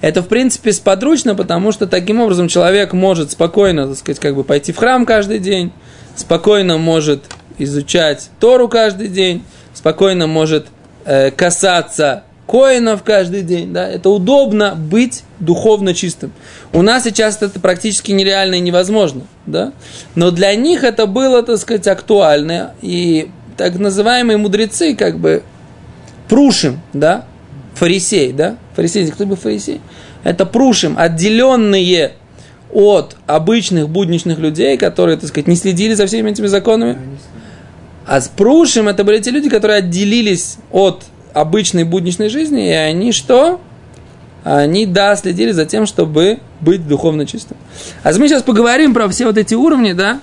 Это, 0.00 0.22
в 0.22 0.28
принципе, 0.28 0.72
сподручно, 0.72 1.34
потому 1.34 1.72
что 1.72 1.86
таким 1.86 2.20
образом 2.20 2.48
человек 2.48 2.92
может 2.92 3.32
спокойно, 3.32 3.86
так 3.86 3.98
сказать, 3.98 4.18
как 4.18 4.34
бы 4.34 4.44
пойти 4.44 4.72
в 4.72 4.76
храм 4.76 5.04
каждый 5.04 5.38
день, 5.38 5.72
спокойно 6.16 6.78
может 6.78 7.24
изучать 7.58 8.30
Тору 8.40 8.68
каждый 8.68 9.08
день, 9.08 9.44
спокойно 9.74 10.26
может 10.26 10.68
э, 11.04 11.30
касаться 11.30 12.24
коинов 12.46 13.02
каждый 13.04 13.42
день. 13.42 13.72
Да? 13.72 13.88
Это 13.88 14.10
удобно 14.10 14.74
быть 14.74 15.22
духовно 15.38 15.94
чистым. 15.94 16.32
У 16.72 16.82
нас 16.82 17.04
сейчас 17.04 17.40
это 17.42 17.60
практически 17.60 18.12
нереально 18.12 18.56
и 18.56 18.60
невозможно. 18.60 19.22
Да? 19.46 19.72
Но 20.14 20.30
для 20.30 20.54
них 20.54 20.82
это 20.82 21.06
было, 21.06 21.42
так 21.42 21.58
сказать, 21.58 21.86
актуально. 21.86 22.74
И 22.82 23.30
так 23.56 23.78
называемые 23.78 24.36
мудрецы, 24.36 24.96
как 24.96 25.18
бы, 25.18 25.42
прушим, 26.30 26.80
да, 26.92 27.24
фарисей, 27.74 28.32
да, 28.32 28.56
фарисей, 28.74 29.10
кто 29.10 29.26
был 29.26 29.36
фарисей? 29.36 29.80
Это 30.22 30.46
прушим, 30.46 30.94
отделенные 30.96 32.12
от 32.72 33.16
обычных 33.26 33.88
будничных 33.88 34.38
людей, 34.38 34.78
которые, 34.78 35.16
так 35.18 35.28
сказать, 35.28 35.48
не 35.48 35.56
следили 35.56 35.94
за 35.94 36.06
всеми 36.06 36.30
этими 36.30 36.46
законами. 36.46 36.98
А 38.06 38.20
с 38.20 38.28
прушим 38.28 38.88
это 38.88 39.02
были 39.02 39.18
те 39.18 39.30
люди, 39.30 39.50
которые 39.50 39.78
отделились 39.78 40.58
от 40.70 41.04
обычной 41.32 41.84
будничной 41.84 42.28
жизни, 42.28 42.68
и 42.68 42.72
они 42.72 43.12
что? 43.12 43.60
Они, 44.44 44.86
да, 44.86 45.16
следили 45.16 45.50
за 45.50 45.66
тем, 45.66 45.84
чтобы 45.84 46.38
быть 46.60 46.86
духовно 46.86 47.26
чистым. 47.26 47.56
А 48.02 48.12
мы 48.12 48.28
сейчас 48.28 48.42
поговорим 48.42 48.94
про 48.94 49.08
все 49.08 49.26
вот 49.26 49.36
эти 49.36 49.54
уровни, 49.54 49.92
да, 49.92 50.20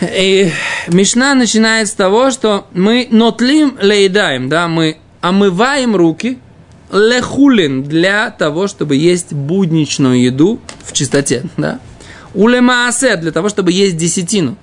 и 0.00 0.50
Мишна 0.88 1.34
начинает 1.34 1.88
с 1.88 1.92
того, 1.92 2.30
что 2.30 2.66
мы 2.72 3.08
нотлим 3.10 3.76
лейдаем, 3.80 4.48
да, 4.48 4.68
мы 4.68 4.98
омываем 5.20 5.96
руки 5.96 6.38
лехулин 6.92 7.82
для 7.84 8.30
того, 8.30 8.66
чтобы 8.66 8.96
есть 8.96 9.32
будничную 9.32 10.22
еду 10.22 10.60
в 10.82 10.92
чистоте, 10.92 11.44
да. 11.56 11.80
Улемаасе 12.34 13.16
для 13.16 13.32
того, 13.32 13.48
чтобы 13.48 13.72
есть 13.72 13.96
десятину. 13.96 14.56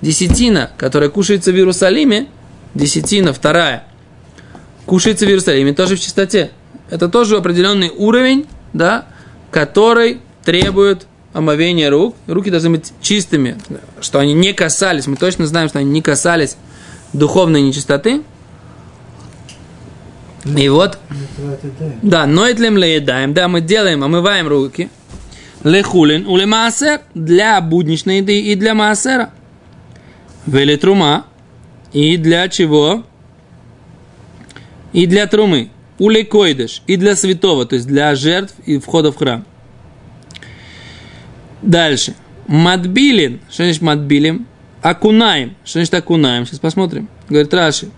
Десятина, 0.00 0.70
которая 0.76 1.08
кушается 1.08 1.52
в 1.52 1.54
Иерусалиме, 1.54 2.26
десятина 2.74 3.32
вторая, 3.32 3.84
кушается 4.84 5.26
в 5.26 5.28
Иерусалиме 5.28 5.72
тоже 5.72 5.96
в 5.96 6.00
чистоте. 6.00 6.50
Это 6.90 7.08
тоже 7.08 7.36
определенный 7.36 7.90
уровень, 7.90 8.46
да, 8.72 9.06
который 9.50 10.20
требует 10.44 11.06
омовение 11.32 11.88
рук. 11.88 12.16
Руки 12.26 12.50
должны 12.50 12.70
быть 12.70 12.92
чистыми, 13.00 13.58
что 14.00 14.18
они 14.18 14.34
не 14.34 14.52
касались. 14.52 15.06
Мы 15.06 15.16
точно 15.16 15.46
знаем, 15.46 15.68
что 15.68 15.78
они 15.78 15.90
не 15.90 16.02
касались 16.02 16.56
духовной 17.12 17.62
нечистоты. 17.62 18.22
И 20.44 20.68
вот, 20.68 20.98
да, 22.02 22.26
ноитлем 22.26 22.76
леедаем, 22.76 23.32
да, 23.32 23.46
мы 23.46 23.60
делаем, 23.60 24.02
омываем 24.02 24.48
руки. 24.48 24.90
Лехулин 25.62 26.26
уле 26.26 26.48
для 27.14 27.60
будничной 27.60 28.18
еды 28.18 28.40
и 28.40 28.56
для 28.56 28.74
маасера. 28.74 29.30
Вели 30.46 30.76
трума 30.76 31.26
и 31.92 32.16
для 32.16 32.48
чего? 32.48 33.04
И 34.92 35.06
для 35.06 35.28
трумы. 35.28 35.70
Уле 35.98 36.28
и 36.86 36.96
для 36.96 37.14
святого, 37.14 37.64
то 37.64 37.76
есть 37.76 37.86
для 37.86 38.14
жертв 38.16 38.54
и 38.66 38.78
входа 38.78 39.12
в 39.12 39.16
храм. 39.16 39.44
Дальше. 41.62 42.14
Матбилин. 42.48 43.40
Что 43.48 43.64
значит 43.64 43.82
матбилим? 43.82 44.46
Акунаем. 44.82 45.56
Что 45.64 45.78
значит 45.78 45.94
акунаем? 45.94 46.44
Сейчас 46.44 46.58
посмотрим. 46.58 47.08
Говорит 47.28 47.54
Раши. 47.54 47.88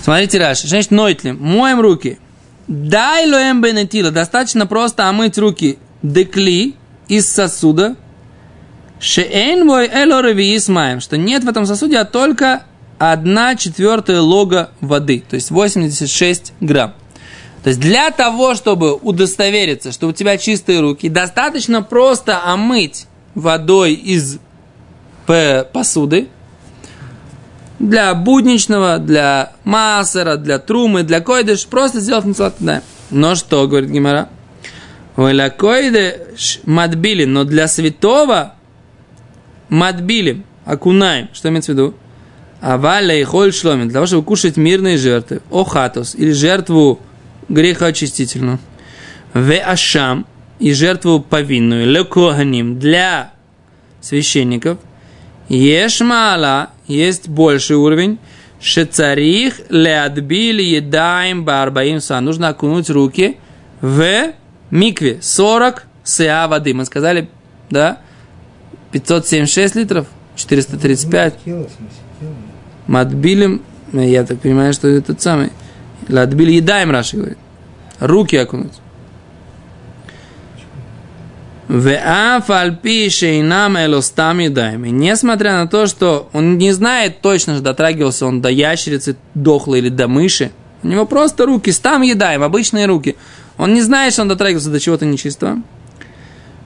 Смотрите, 0.00 0.38
Раши. 0.38 0.60
Что 0.60 0.68
значит 0.68 0.90
нойтлим? 0.90 1.38
Моем 1.40 1.80
руки. 1.80 2.18
Дай 2.68 3.28
лоем 3.28 3.60
бенетила. 3.60 4.10
Достаточно 4.10 4.66
просто 4.66 5.08
омыть 5.08 5.36
руки 5.38 5.78
декли 6.02 6.76
из 7.08 7.28
сосуда. 7.28 7.96
Шеэйн 9.00 9.66
вой 9.66 9.88
элореви 9.88 10.56
исмаем, 10.56 11.00
что 11.00 11.16
нет 11.16 11.42
в 11.44 11.48
этом 11.48 11.66
сосуде, 11.66 11.98
а 11.98 12.04
только 12.04 12.64
одна 12.98 13.56
четвертая 13.56 14.20
лога 14.20 14.70
воды, 14.82 15.24
то 15.26 15.36
есть 15.36 15.50
86 15.50 16.52
грамм. 16.60 16.94
То 17.62 17.68
есть 17.68 17.80
для 17.80 18.10
того, 18.10 18.54
чтобы 18.54 18.94
удостовериться, 18.94 19.92
что 19.92 20.08
у 20.08 20.12
тебя 20.12 20.38
чистые 20.38 20.80
руки, 20.80 21.08
достаточно 21.08 21.82
просто 21.82 22.42
омыть 22.42 23.06
водой 23.34 23.92
из 23.94 24.38
посуды, 25.72 26.28
для 27.78 28.14
будничного, 28.14 28.98
для 28.98 29.52
массера, 29.64 30.36
для 30.36 30.58
трумы, 30.58 31.02
для 31.02 31.20
койдыш, 31.20 31.66
просто 31.66 32.00
сделав 32.00 32.24
митцвот 32.26 32.54
да. 32.58 32.82
Но 33.10 33.34
что, 33.34 33.66
говорит 33.66 33.90
Гимара? 33.90 34.28
Для 35.16 35.50
койдыш 35.50 36.60
мадбили, 36.64 37.24
но 37.24 37.44
для 37.44 37.68
святого 37.68 38.54
мадбили, 39.68 40.42
окунаем. 40.64 41.28
Что 41.32 41.48
имеется 41.48 41.72
в 41.72 41.74
виду? 41.74 41.94
Аваля 42.60 43.18
и 43.18 43.24
холь 43.24 43.52
шломин, 43.52 43.88
для 43.88 43.94
того, 43.94 44.06
чтобы 44.06 44.24
кушать 44.24 44.58
мирные 44.58 44.98
жертвы, 44.98 45.40
охатус, 45.50 46.14
или 46.14 46.32
жертву 46.32 47.00
грехоочистительную, 47.50 48.58
в 49.34 49.52
ашам, 49.58 50.26
и 50.58 50.72
жертву 50.72 51.20
повинную, 51.20 51.86
лекоганим, 51.86 52.78
для 52.78 53.32
священников, 54.00 54.78
ешмала, 55.48 56.70
есть 56.86 57.28
больший 57.28 57.76
уровень, 57.76 58.18
шецарих 58.60 59.60
леадбили 59.70 60.62
едаем 60.62 61.44
барбаим 61.44 62.00
са. 62.00 62.20
Нужно 62.20 62.48
окунуть 62.48 62.90
руки 62.90 63.38
в 63.80 64.32
микве 64.70 65.18
40 65.22 65.86
сеа 66.04 66.46
воды. 66.46 66.74
Мы 66.74 66.84
сказали, 66.84 67.30
да, 67.70 68.00
576 68.92 69.76
литров, 69.76 70.06
435. 70.36 71.34
Матбилем, 72.86 73.62
я 73.92 74.24
так 74.24 74.40
понимаю, 74.40 74.72
что 74.72 74.88
это 74.88 75.08
тот 75.08 75.22
самый. 75.22 75.50
Ладбили 76.10 76.52
едаем, 76.52 76.90
Раши 76.90 77.16
говорит. 77.16 77.38
Руки 78.00 78.36
окунуть. 78.36 78.74
Несмотря 84.90 85.52
на 85.58 85.68
то, 85.68 85.86
что 85.86 86.28
он 86.32 86.58
не 86.58 86.72
знает 86.72 87.20
точно, 87.20 87.60
дотрагивался 87.60 88.26
он 88.26 88.40
до 88.40 88.48
ящерицы 88.48 89.16
дохлой 89.34 89.78
или 89.78 89.88
до 89.88 90.08
мыши, 90.08 90.50
у 90.82 90.88
него 90.88 91.06
просто 91.06 91.46
руки, 91.46 91.70
стам 91.70 92.02
едаем, 92.02 92.42
обычные 92.42 92.86
руки. 92.86 93.14
Он 93.56 93.72
не 93.72 93.82
знает, 93.82 94.12
что 94.14 94.22
он 94.22 94.28
дотрагивался 94.28 94.70
до 94.70 94.80
чего-то 94.80 95.06
нечистого. 95.06 95.58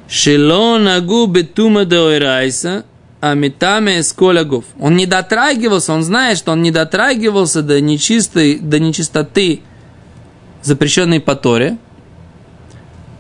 Шелона 0.09 1.01
губы 1.01 1.43
тума 1.43 1.85
доирайса, 1.85 2.85
а 3.25 3.33
метаме 3.33 4.03
сколягов. 4.03 4.67
Он 4.79 4.97
не 4.97 5.07
дотрагивался, 5.07 5.95
он 5.95 6.03
знает, 6.03 6.37
что 6.37 6.53
он 6.53 6.61
не 6.61 6.71
дотрагивался 6.71 7.63
до 7.63 7.81
нечистой, 7.81 8.59
до 8.59 8.79
нечистоты, 8.79 9.63
запрещенной 10.63 11.21
по 11.21 11.35
Торе, 11.35 11.79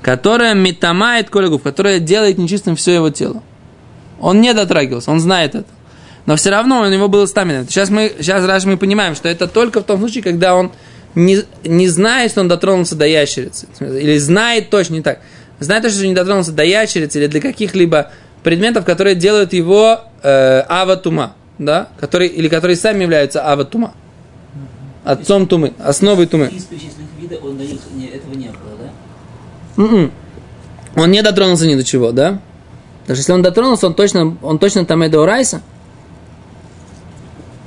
которая 0.02 0.52
метамает 0.52 1.30
колягув, 1.30 1.62
которая 1.62 2.00
делает 2.00 2.36
нечистым 2.36 2.76
все 2.76 2.96
его 2.96 3.08
тело. 3.08 3.42
Он 4.20 4.42
не 4.42 4.52
дотрагивался, 4.52 5.10
он 5.10 5.20
знает 5.20 5.54
это. 5.54 5.68
Но 6.26 6.36
все 6.36 6.50
равно 6.50 6.82
у 6.82 6.86
него 6.86 7.08
было 7.08 7.24
стамина. 7.24 7.64
Сейчас 7.66 7.88
мы, 7.88 8.12
сейчас 8.18 8.44
раз 8.44 8.66
мы 8.66 8.76
понимаем, 8.76 9.14
что 9.14 9.30
это 9.30 9.46
только 9.46 9.80
в 9.80 9.84
том 9.84 9.98
случае, 10.00 10.22
когда 10.22 10.54
он 10.54 10.70
не, 11.14 11.38
не 11.64 11.88
знает, 11.88 12.30
что 12.30 12.42
он 12.42 12.48
дотронулся 12.48 12.94
до 12.94 13.06
ящерицы. 13.06 13.68
Или 13.80 14.18
знает 14.18 14.68
точно 14.68 14.96
не 14.96 15.02
так. 15.02 15.20
Знает 15.60 15.82
точно, 15.82 15.96
что 15.96 16.06
не 16.08 16.14
дотронулся 16.14 16.52
до 16.52 16.62
ящерицы 16.62 17.20
или 17.20 17.26
до 17.26 17.40
каких-либо 17.40 18.10
предметов, 18.44 18.84
которые 18.84 19.16
делают 19.16 19.52
его 19.52 20.02
э, 20.22 20.60
аватума. 20.68 21.34
Да? 21.58 21.88
Которые, 21.98 22.30
или 22.30 22.48
которые 22.48 22.76
сами 22.76 23.02
являются 23.02 23.42
аватума. 23.42 23.94
Отцом 25.04 25.46
тумы, 25.46 25.74
основой 25.78 26.26
тумы. 26.26 26.46
Из 26.46 26.66
вида 27.20 27.36
он 27.42 27.60
этого 27.60 28.34
не 28.34 28.48
было. 28.48 28.90
Mm-mm. 29.76 30.12
Он 30.96 31.10
не 31.10 31.22
дотронулся 31.22 31.66
ни 31.66 31.74
до 31.74 31.84
чего, 31.84 32.12
да? 32.12 32.40
Даже 33.06 33.20
если 33.20 33.32
он 33.32 33.42
дотронулся, 33.42 33.86
он 33.86 33.94
точно, 33.94 34.36
он 34.40 34.58
точно 34.58 34.86
там 34.86 35.02
Эдо 35.02 35.26
Райса. 35.26 35.60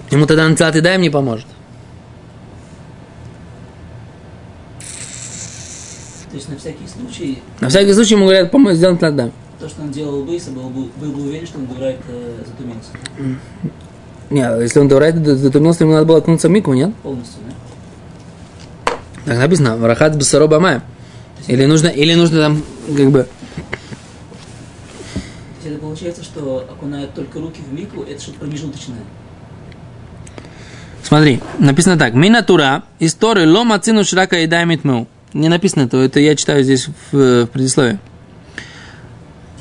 Ему 0.10 0.26
тогда 0.26 0.48
Нацилат 0.48 0.76
и 0.76 0.82
даем 0.82 1.02
не 1.02 1.10
поможет. 1.10 1.46
То 6.30 6.36
есть 6.36 6.50
на 6.50 6.58
всякий 6.58 6.88
случай... 6.88 7.40
На 7.60 7.70
всякий 7.70 7.94
случай 7.94 8.16
ему 8.16 8.26
говорят, 8.26 8.52
помочь 8.52 8.76
сделать 8.76 9.00
тогда. 9.00 9.32
То, 9.60 9.68
что 9.68 9.82
он 9.82 9.92
делал 9.92 10.24
Бейса, 10.24 10.52
был, 10.52 10.70
был, 10.70 10.90
был 10.98 11.12
бы 11.12 11.24
уверен, 11.24 11.48
что 11.48 11.58
он 11.58 11.66
Дурайт 11.66 12.00
э, 12.08 12.44
затумился. 12.46 12.90
Нет, 14.30 14.62
если 14.62 14.80
он 14.80 14.88
Дурайт 14.88 15.16
затумился, 15.26 15.84
ему 15.84 15.94
надо 15.94 16.06
было 16.06 16.20
окунуться 16.20 16.48
в 16.48 16.52
Мику, 16.52 16.74
нет? 16.74 16.94
Полностью, 17.02 17.40
да? 17.48 18.94
Так 19.26 19.38
написано, 19.40 19.78
Варахат 19.78 20.16
Басароба 20.16 20.60
Майя. 20.60 20.84
Или 21.48 21.66
нужно, 21.66 21.88
или 21.88 22.14
нужно 22.14 22.40
там, 22.40 22.64
как 22.96 23.12
бы... 23.12 23.28
Это 25.66 25.80
получается, 25.80 26.24
что 26.24 26.66
окунают 26.70 27.14
только 27.14 27.40
руки 27.40 27.62
в 27.62 27.74
мику, 27.74 28.04
это 28.04 28.22
что-то 28.22 28.40
промежуточное. 28.40 29.00
Смотри, 31.04 31.42
написано 31.60 31.98
так. 31.98 32.14
Минатура, 32.14 32.84
история 33.00 33.46
лома 33.46 33.80
цину 33.80 34.06
шрака 34.06 34.40
и 34.40 34.48
даймит 34.48 34.84
Не 35.34 35.50
написано 35.50 35.90
то, 35.90 36.02
это 36.02 36.20
я 36.20 36.36
читаю 36.36 36.64
здесь 36.64 36.88
в, 37.12 37.44
в 37.44 37.48
предисловии. 37.48 38.00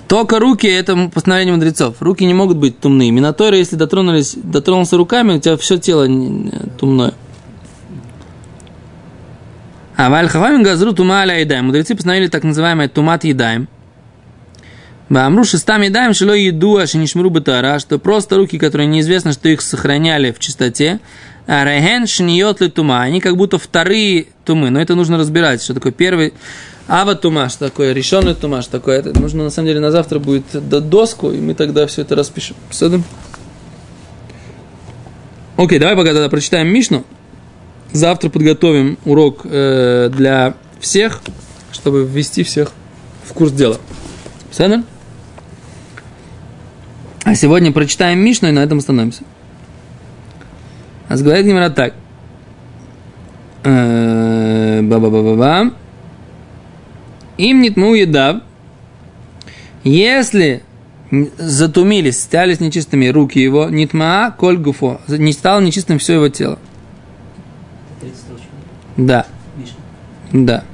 Только 0.09 0.39
руки– 0.39 0.67
это 0.69 1.11
постановление 1.13 1.55
мудрецов. 1.55 1.97
Руки 2.01 2.25
не 2.25 2.35
могут 2.35 2.59
быть 2.59 2.79
тумные. 2.79 3.11
Минаторы, 3.11 3.57
если 3.57 3.77
дотронулись, 3.77 4.35
дотронулся 4.37 4.97
руками, 4.97 5.35
у 5.35 5.41
тебя 5.41 5.57
все 5.57 5.79
тело 5.79 6.07
тумное. 6.79 7.15
А 9.97 10.11
валь 10.11 10.29
хавамин 10.29 10.63
газру 10.63 10.93
тума 10.93 11.21
аля 11.21 11.41
едаем. 11.41 11.67
Мудрецы 11.67 11.95
постановили 11.95 12.29
так 12.29 12.45
называемый 12.45 12.89
тумат 12.89 13.25
едаем. 13.25 13.69
Бамру 15.09 15.45
шестам 15.45 15.83
едаем 15.83 16.15
шило 16.15 16.33
еду, 16.33 16.77
а 16.77 16.87
шинишмру 16.87 17.31
батара, 17.31 17.79
что 17.79 17.99
просто 17.99 18.37
руки, 18.37 18.59
которые 18.59 18.89
неизвестно, 18.89 19.33
что 19.33 19.49
их 19.49 19.61
сохраняли 19.61 20.33
в 20.33 20.41
чистоте, 20.41 20.99
а 21.47 21.65
реген 21.65 22.09
шниот 22.09 22.61
ли 22.61 22.69
тума, 22.69 23.03
они 23.03 23.21
как 23.21 23.37
будто 23.37 23.57
вторые 23.57 24.27
тумы, 24.45 24.71
но 24.71 24.81
это 24.81 24.97
нужно 24.97 25.17
разбирать, 25.17 25.63
что 25.63 25.75
такое 25.75 25.93
первый, 25.93 26.35
ава 26.89 27.15
тума, 27.15 27.49
что 27.49 27.67
такое, 27.69 27.93
решенный 27.93 28.35
тума, 28.35 28.63
что 28.63 28.73
такое, 28.73 28.99
это 28.99 29.19
нужно 29.19 29.45
на 29.45 29.51
самом 29.51 29.69
деле 29.69 29.81
на 29.81 29.91
завтра 29.91 30.19
будет 30.19 30.45
доску, 30.89 31.31
и 31.31 31.41
мы 31.41 31.55
тогда 31.55 31.87
все 31.87 32.03
это 32.03 32.15
распишем. 32.15 32.57
Садим. 32.71 33.05
Окей, 35.57 35.79
давай 35.79 35.97
пока 35.97 36.13
тогда 36.13 36.29
прочитаем 36.29 36.69
Мишну. 36.69 37.05
Завтра 37.93 38.29
подготовим 38.29 38.99
урок 39.05 39.41
э, 39.45 40.11
для 40.13 40.55
всех, 40.81 41.23
чтобы 41.73 42.05
ввести 42.05 42.43
всех 42.43 42.73
в 43.25 43.33
курс 43.33 43.53
дела. 43.53 43.79
Все, 44.51 44.83
А 47.25 47.35
сегодня 47.35 47.73
прочитаем 47.73 48.19
Мишну 48.19 48.49
и 48.49 48.53
на 48.53 48.61
этом 48.61 48.79
остановимся. 48.79 49.23
А 51.09 51.17
говорит 51.17 51.47
Гимара 51.47 51.71
так. 51.71 51.95
Э, 53.65 54.83
ба-ба-ба-ба-ба. 54.83 55.73
Им 57.39 57.61
нитму 57.63 57.95
едав. 57.95 58.43
Если 59.85 60.63
затумились, 61.39 62.21
стялись 62.21 62.61
нечистыми 62.61 63.07
руки 63.07 63.39
его, 63.39 63.69
нитма 63.69 64.35
коль 64.37 64.57
гуфо, 64.57 65.01
не 65.09 65.33
стало 65.33 65.61
нечистым 65.61 65.99
все 65.99 66.15
его 66.15 66.29
тело. 66.29 66.59
Да. 68.97 69.27
Да. 70.33 70.65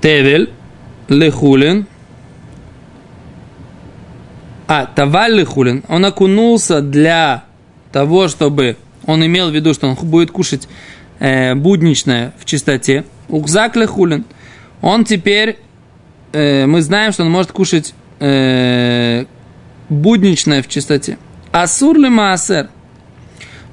Тевель, 0.00 0.50
лехулин. 1.08 1.86
А, 4.66 4.86
таваль 4.86 5.34
лехулин. 5.34 5.84
Он 5.88 6.04
окунулся 6.04 6.80
для 6.80 7.44
того, 7.92 8.28
чтобы 8.28 8.76
он 9.06 9.24
имел 9.24 9.50
в 9.50 9.54
виду, 9.54 9.74
что 9.74 9.88
он 9.88 9.94
будет 9.94 10.30
кушать 10.30 10.68
э, 11.18 11.54
будничное 11.54 12.34
в 12.38 12.44
чистоте. 12.44 13.04
Укзак 13.28 13.76
лехулин. 13.76 14.24
Он 14.80 15.04
теперь, 15.04 15.58
э, 16.32 16.66
мы 16.66 16.82
знаем, 16.82 17.12
что 17.12 17.24
он 17.24 17.30
может 17.30 17.52
кушать 17.52 17.94
э, 18.20 19.24
будничное 19.88 20.62
в 20.62 20.68
чистоте. 20.68 21.18
Асур 21.52 21.98
ли 21.98 22.08
маасер? 22.08 22.70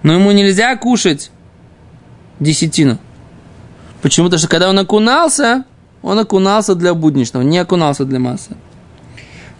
но 0.05 0.13
ему 0.13 0.31
нельзя 0.33 0.75
кушать 0.75 1.31
десятину. 2.39 2.99
Почему? 4.03 4.27
Потому 4.27 4.37
что 4.37 4.47
когда 4.47 4.69
он 4.69 4.77
окунался, 4.77 5.65
он 6.03 6.19
окунался 6.19 6.75
для 6.75 6.93
будничного, 6.93 7.41
не 7.41 7.57
окунался 7.57 8.05
для 8.05 8.19
массы. 8.19 8.55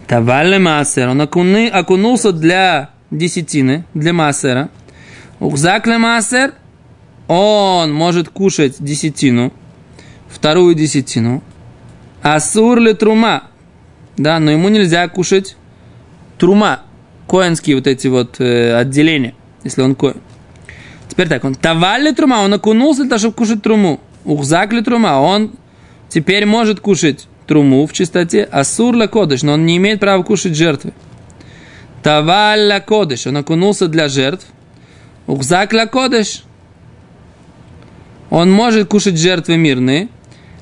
Тавале 0.06 0.60
массер, 0.60 1.08
он 1.08 1.20
окуны, 1.20 1.66
окунулся 1.66 2.30
для 2.30 2.90
десятины, 3.10 3.86
для 3.92 4.12
массера. 4.12 4.68
Укзакле 5.40 5.98
массер, 5.98 6.54
он 7.26 7.92
может 7.92 8.28
кушать 8.28 8.76
десятину, 8.78 9.52
вторую 10.28 10.74
десятину. 10.74 11.42
Асур 12.22 12.80
ли 12.80 12.94
трума, 12.94 13.44
да, 14.16 14.38
но 14.38 14.50
ему 14.50 14.68
нельзя 14.68 15.06
кушать 15.08 15.56
трума, 16.38 16.80
коинские 17.28 17.76
вот 17.76 17.86
эти 17.86 18.08
вот 18.08 18.40
э, 18.40 18.74
отделения, 18.74 19.34
если 19.64 19.82
он 19.82 19.94
коин. 19.94 20.16
Теперь 21.08 21.28
так, 21.28 21.44
он 21.44 21.54
тавали 21.54 22.12
трума, 22.12 22.42
он 22.44 22.52
окунулся 22.54 23.02
для 23.02 23.10
того, 23.10 23.18
чтобы 23.20 23.34
кушать 23.34 23.62
труму. 23.62 24.00
Ухзак 24.24 24.72
ли 24.72 24.82
трума, 24.82 25.20
он 25.20 25.52
теперь 26.08 26.46
может 26.46 26.80
кушать 26.80 27.28
труму 27.46 27.86
в 27.86 27.92
чистоте, 27.92 28.48
а 28.50 28.64
сурла 28.64 29.06
кодыш, 29.06 29.42
но 29.42 29.52
он 29.52 29.64
не 29.64 29.76
имеет 29.76 30.00
права 30.00 30.22
кушать 30.22 30.56
жертвы. 30.56 30.92
Тавалля 32.02 32.80
кодыш, 32.80 33.26
он 33.26 33.36
окунулся 33.36 33.88
для 33.88 34.08
жертв. 34.08 34.46
Ухзак 35.26 35.72
ла 35.72 35.86
кодыш, 35.86 36.44
он 38.30 38.50
может 38.50 38.88
кушать 38.88 39.18
жертвы 39.18 39.56
мирные, 39.56 40.08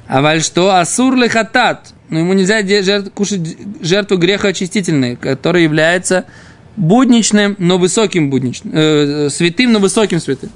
а 0.06 0.20
валь 0.20 0.42
что? 0.42 0.76
Асур 0.76 1.16
ли 1.16 1.28
хатат, 1.28 1.92
но 2.08 2.18
ему 2.18 2.32
нельзя 2.34 2.62
жертв, 2.82 3.12
кушать 3.12 3.56
жертву 3.80 4.18
греха 4.18 4.48
очистительной, 4.48 5.16
которая 5.16 5.62
является 5.62 6.26
будничным, 6.76 7.56
но 7.58 7.78
высоким 7.78 8.30
будничным, 8.30 8.72
э, 8.74 9.28
святым, 9.30 9.72
но 9.72 9.78
высоким 9.78 10.20
святым. 10.20 10.50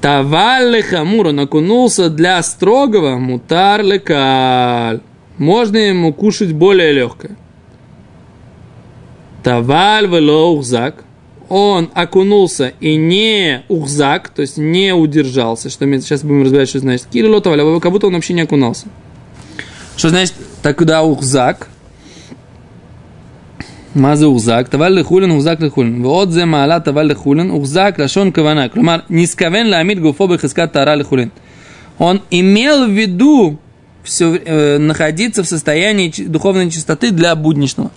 Таваль 0.00 0.82
хамур, 0.82 1.28
он 1.28 1.40
окунулся 1.40 2.10
для 2.10 2.42
строгого, 2.42 3.16
мутар 3.18 3.82
лекаль. 3.82 5.00
Можно 5.38 5.78
ему 5.78 6.12
кушать 6.12 6.52
более 6.52 6.92
легкое. 6.92 7.36
Таваль 9.42 10.06
велоухзак 10.06 11.05
он 11.48 11.90
окунулся 11.94 12.72
и 12.80 12.96
не 12.96 13.62
ухзак, 13.68 14.28
то 14.30 14.42
есть 14.42 14.56
не 14.56 14.92
удержался, 14.94 15.70
что 15.70 15.86
мы 15.86 16.00
сейчас 16.00 16.22
будем 16.22 16.42
разбирать, 16.42 16.68
что 16.68 16.80
значит 16.80 17.06
Кирилл 17.12 17.36
а 17.36 17.80
как 17.80 17.92
будто 17.92 18.08
он 18.08 18.14
вообще 18.14 18.34
не 18.34 18.42
окунался. 18.42 18.86
Что 19.96 20.08
значит 20.10 20.34
тогда 20.62 21.02
ухзак? 21.02 21.68
Маза 23.94 24.28
ухзак, 24.28 24.68
таваль 24.68 25.02
хулин, 25.02 25.30
ухзак 25.30 25.60
ли 25.60 25.70
хулин? 25.70 26.02
Вот 26.02 26.30
зе 26.30 26.44
маала 26.44 26.80
таваль 26.80 27.14
хулин, 27.14 27.50
ухзак 27.50 27.98
лашон 27.98 28.32
кавана. 28.32 28.68
Клумар, 28.68 29.04
нисковен 29.08 29.70
ламид 29.70 30.00
гуфо 30.00 30.26
бихискат 30.26 30.72
тара 30.72 30.94
лихулин. 30.94 31.30
Он 31.98 32.20
имел 32.30 32.86
в 32.86 32.90
виду 32.90 33.58
все, 34.02 34.36
э, 34.36 34.78
находиться 34.78 35.42
в 35.42 35.46
состоянии 35.46 36.12
духовной 36.26 36.70
чистоты 36.70 37.10
для 37.10 37.34
будничного. 37.34 37.88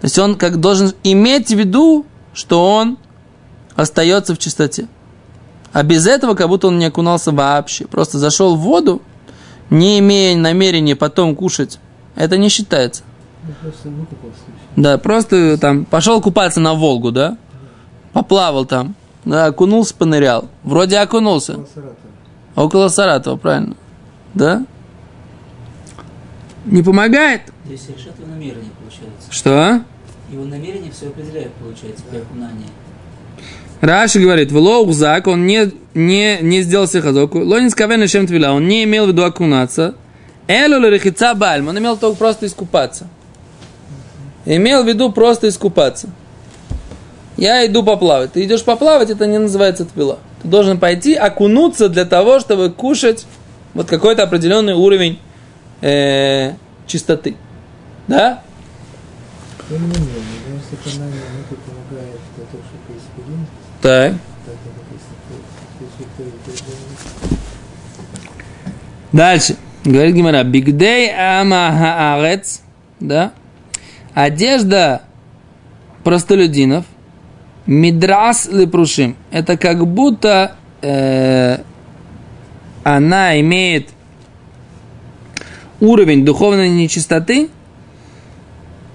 То 0.00 0.06
есть 0.06 0.18
он 0.18 0.34
как 0.34 0.58
должен 0.58 0.92
иметь 1.04 1.48
в 1.48 1.58
виду 1.58 2.04
что 2.32 2.74
он 2.74 2.98
остается 3.76 4.34
в 4.34 4.38
чистоте. 4.38 4.88
А 5.72 5.82
без 5.82 6.06
этого 6.06 6.34
как 6.34 6.48
будто 6.48 6.68
он 6.68 6.78
не 6.78 6.86
окунался 6.86 7.32
вообще. 7.32 7.86
Просто 7.86 8.18
зашел 8.18 8.56
в 8.56 8.60
воду, 8.60 9.02
не 9.70 9.98
имея 10.00 10.36
намерения 10.36 10.96
потом 10.96 11.36
кушать. 11.36 11.78
Это 12.16 12.36
не 12.36 12.48
считается. 12.48 13.02
Да, 14.76 14.98
просто 14.98 15.56
там 15.58 15.84
пошел 15.84 16.20
купаться 16.20 16.60
на 16.60 16.74
Волгу, 16.74 17.10
да? 17.10 17.36
Поплавал 18.12 18.64
там. 18.64 18.94
Да, 19.24 19.46
окунулся, 19.46 19.94
понырял. 19.94 20.48
Вроде 20.64 20.98
окунулся. 20.98 21.52
Около 21.54 21.66
Саратова. 21.66 21.96
Около 22.56 22.88
Саратова, 22.88 23.36
правильно. 23.36 23.76
Да? 24.34 24.64
Не 26.64 26.82
помогает? 26.82 27.42
Здесь 27.64 27.88
решат 27.88 28.18
его 28.18 28.28
намерение, 28.28 28.70
получается. 28.78 29.30
Что? 29.30 29.82
Его 30.30 30.44
намерение 30.44 30.92
все 30.92 31.08
определяет, 31.08 31.52
получается, 31.54 32.04
при 32.08 32.18
окунании. 32.18 32.66
Раши 33.80 34.20
говорит, 34.20 34.52
в 34.52 34.58
он 35.26 35.46
не, 35.46 35.72
не, 35.94 36.38
не 36.40 36.62
сделал 36.62 36.86
сихазоку, 36.86 37.38
лонис 37.38 37.74
кавен 37.74 38.06
чем 38.06 38.26
твила, 38.26 38.52
он 38.52 38.68
не 38.68 38.84
имел 38.84 39.06
в 39.06 39.08
виду 39.08 39.24
окунаться, 39.24 39.94
элу 40.46 40.86
рехица 40.88 41.34
бальм, 41.34 41.68
он 41.68 41.78
имел 41.78 41.96
только 41.96 42.16
просто 42.16 42.46
искупаться. 42.46 43.08
Имел 44.44 44.84
в 44.84 44.88
виду 44.88 45.10
просто 45.12 45.48
искупаться. 45.48 46.10
Я 47.36 47.64
иду 47.66 47.82
поплавать. 47.82 48.32
Ты 48.32 48.44
идешь 48.44 48.64
поплавать, 48.64 49.10
это 49.10 49.26
не 49.26 49.38
называется 49.38 49.86
твила. 49.86 50.18
Ты 50.42 50.48
должен 50.48 50.78
пойти 50.78 51.14
окунуться 51.14 51.88
для 51.88 52.04
того, 52.04 52.38
чтобы 52.38 52.70
кушать 52.70 53.26
вот 53.72 53.88
какой-то 53.88 54.22
определенный 54.22 54.74
уровень 54.74 55.18
э, 55.80 56.52
чистоты. 56.86 57.36
Да? 58.08 58.42
Тем 59.70 59.82
не 59.82 59.86
менее, 59.86 60.14
даже 60.84 60.98
нам 60.98 61.08
это 61.08 61.54
помогает 61.64 62.18
для 62.34 62.44
того, 62.44 62.62
чтобы 62.66 62.98
исполнить, 62.98 63.48
Так. 63.80 64.14
Дальше. 69.12 69.56
Говорит 69.84 70.16
Гимара. 70.16 70.42
Бигдей 70.42 71.12
ама 71.14 71.70
хаарец. 71.70 72.62
Да. 72.98 73.32
Одежда 74.12 75.02
простолюдинов. 76.02 76.84
Мидрас 77.66 78.48
лепрушим. 78.50 79.14
Это 79.30 79.56
как 79.56 79.86
будто 79.86 80.56
э, 80.82 81.58
она 82.82 83.40
имеет 83.40 83.90
уровень 85.78 86.24
духовной 86.24 86.70
нечистоты 86.70 87.50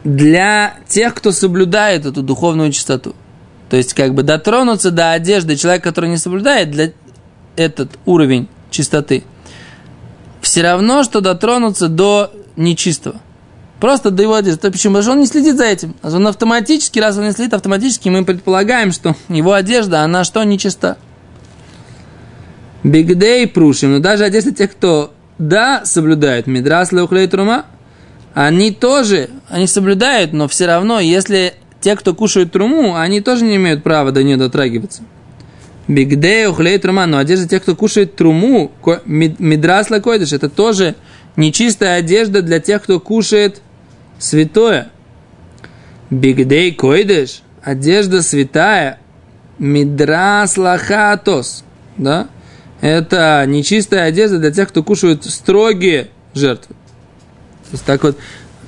для 0.06 0.76
тех, 0.88 1.13
кто 1.15 1.32
соблюдает 1.32 2.06
эту 2.06 2.22
духовную 2.22 2.72
чистоту. 2.72 3.15
То 3.70 3.76
есть, 3.76 3.94
как 3.94 4.13
бы 4.13 4.24
дотронуться 4.24 4.91
до 4.91 5.12
одежды 5.12 5.58
человека, 5.58 5.89
который 5.89 6.10
не 6.10 6.18
соблюдает 6.18 6.72
для 6.72 6.91
этот 7.58 7.98
уровень 8.06 8.48
чистоты, 8.70 9.24
все 10.41 10.62
равно, 10.62 11.04
что 11.04 11.20
дотронуться 11.22 11.89
до 11.89 12.32
нечистого. 12.56 13.20
Просто 13.80 14.12
до 14.12 14.22
его 14.22 14.36
одежды. 14.36 14.72
Почему? 14.72 14.94
Потому 14.94 15.04
что 15.04 15.12
он 15.13 15.20
не 15.20 15.26
следит 15.26 15.58
за 15.58 15.65
этим. 15.65 15.96
А 16.02 16.10
Он 16.10 16.28
автоматически, 16.28 17.00
раз 17.00 17.18
он 17.18 17.26
не 17.26 17.32
следит, 17.32 17.54
автоматически 17.54 18.08
мы 18.08 18.24
предполагаем, 18.24 18.91
что 18.91 19.15
его 19.28 19.54
одежда, 19.54 20.02
она 20.02 20.24
что, 20.24 20.44
нечиста. 20.44 20.98
Бигдей 22.84 23.48
прушим. 23.48 23.94
Но 23.94 24.00
даже 24.00 24.24
одежда 24.24 24.54
тех, 24.54 24.72
кто 24.72 25.13
да, 25.39 25.84
соблюдают 25.84 26.48
Мидрас 26.48 26.91
Леухлей 26.91 27.28
Трума, 27.28 27.65
они 28.36 28.71
тоже, 28.71 29.30
они 29.48 29.65
соблюдают, 29.65 30.34
но 30.34 30.50
все 30.50 30.65
равно, 30.65 31.00
если 31.00 31.54
те, 31.80 31.95
кто 31.95 32.13
кушают 32.13 32.52
труму, 32.52 32.98
они 32.98 33.21
тоже 33.21 33.45
не 33.45 33.56
имеют 33.56 33.82
права 33.82 34.12
до 34.12 34.24
нее 34.24 34.36
дотрагиваться. 34.36 35.04
Бигдей 35.88 36.45
ухлей 36.48 36.78
трума, 36.78 37.06
но 37.06 37.17
одежда 37.17 37.48
тех, 37.48 37.62
кто 37.63 37.78
кушает 37.78 38.17
труму, 38.17 38.74
мидрас 39.06 39.89
лакойдыш, 39.89 40.34
это 40.34 40.50
тоже 40.50 40.95
нечистая 41.38 42.00
одежда 42.00 42.41
для 42.41 42.60
тех, 42.60 42.84
кто 42.84 43.00
кушает 43.00 43.62
святое. 44.19 44.89
Бигдей 46.10 46.74
койдыш, 46.74 47.41
одежда 47.63 48.21
святая, 48.21 49.00
мидрас 49.60 50.58
лахатос, 50.58 51.63
да? 51.98 52.28
Это 52.82 53.45
нечистая 53.48 54.04
одежда 54.04 54.39
для 54.39 54.52
тех, 54.52 54.67
кто 54.67 54.84
кушает 54.84 55.24
строгие 55.24 56.10
жертвы. 56.34 56.76
Есть 57.76 57.86
так 57.86 58.04
вот, 58.04 58.18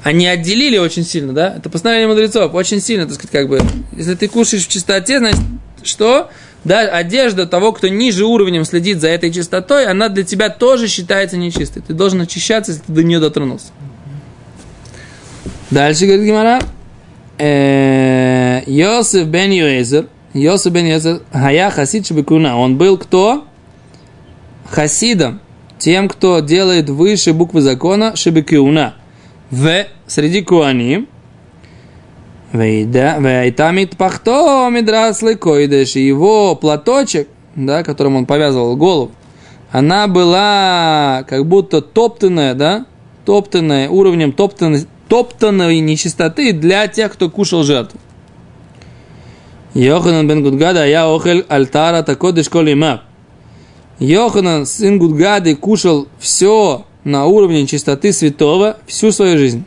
они 0.03 0.27
отделили 0.27 0.77
очень 0.77 1.05
сильно, 1.05 1.31
да? 1.31 1.55
Это 1.55 1.69
постановление 1.69 2.09
мудрецов, 2.09 2.53
очень 2.53 2.81
сильно, 2.81 3.05
так 3.05 3.15
сказать, 3.15 3.31
как 3.31 3.47
бы, 3.47 3.61
если 3.95 4.15
ты 4.15 4.27
кушаешь 4.27 4.65
в 4.65 4.69
чистоте, 4.69 5.19
значит, 5.19 5.39
что? 5.81 6.29
Да, 6.65 6.81
одежда 6.81 7.45
того, 7.45 7.71
кто 7.71 7.87
ниже 7.87 8.25
уровнем 8.25 8.65
следит 8.65 8.99
за 8.99 9.07
этой 9.07 9.31
чистотой, 9.31 9.85
она 9.85 10.09
для 10.09 10.25
тебя 10.25 10.49
тоже 10.49 10.89
считается 10.89 11.37
нечистой. 11.37 11.81
Ты 11.81 11.93
должен 11.93 12.19
очищаться, 12.19 12.73
если 12.73 12.83
ты 12.83 12.91
до 12.91 13.03
нее 13.03 13.21
дотронулся. 13.21 13.67
Дальше 15.71 16.05
говорит 16.05 16.25
Гимара. 16.25 16.59
Э, 17.37 18.63
Йосиф 18.65 19.27
бен 19.27 19.51
Юэзер. 19.51 20.07
Йосиф 20.33 20.73
бен 20.73 20.87
Юэзер. 20.87 21.21
Хая 21.31 21.69
хасид 21.69 22.05
шебекуна. 22.05 22.57
Он 22.57 22.77
был 22.77 22.97
кто? 22.97 23.45
Хасидом. 24.69 25.39
Тем, 25.79 26.09
кто 26.09 26.39
делает 26.39 26.89
выше 26.89 27.33
буквы 27.33 27.61
закона 27.61 28.15
шебекуна. 28.15 28.95
В 29.51 29.85
среди 30.07 30.41
куаним. 30.41 31.07
Вейтамит 32.51 33.97
пахто 33.97 34.69
мидраслы 34.71 35.35
койдеш. 35.35 35.95
Его 35.95 36.55
платочек, 36.55 37.27
да, 37.55 37.83
которым 37.83 38.15
он 38.15 38.25
повязывал 38.25 38.75
голову, 38.75 39.11
она 39.71 40.07
была 40.07 41.23
как 41.27 41.45
будто 41.45 41.81
топтанная, 41.81 42.53
да, 42.53 42.85
топтанная 43.25 43.89
уровнем 43.89 44.31
топтанной, 44.31 44.85
топтанной 45.09 45.79
нечистоты 45.79 46.53
для 46.53 46.87
тех, 46.87 47.13
кто 47.13 47.29
кушал 47.29 47.63
жертву. 47.63 47.99
Йоханан 49.73 50.27
бен 50.27 50.41
Гудгада, 50.41 50.87
я 50.87 51.13
охель 51.13 51.45
альтара 51.49 52.01
такодыш 52.01 52.49
колима. 52.49 53.03
Йоханан, 53.99 54.65
сын 54.65 54.99
Гудгады, 54.99 55.55
кушал 55.55 56.07
все 56.19 56.85
на 57.03 57.25
уровне 57.25 57.65
чистоты 57.65 58.13
святого 58.13 58.77
всю 58.85 59.11
свою 59.11 59.37
жизнь. 59.37 59.63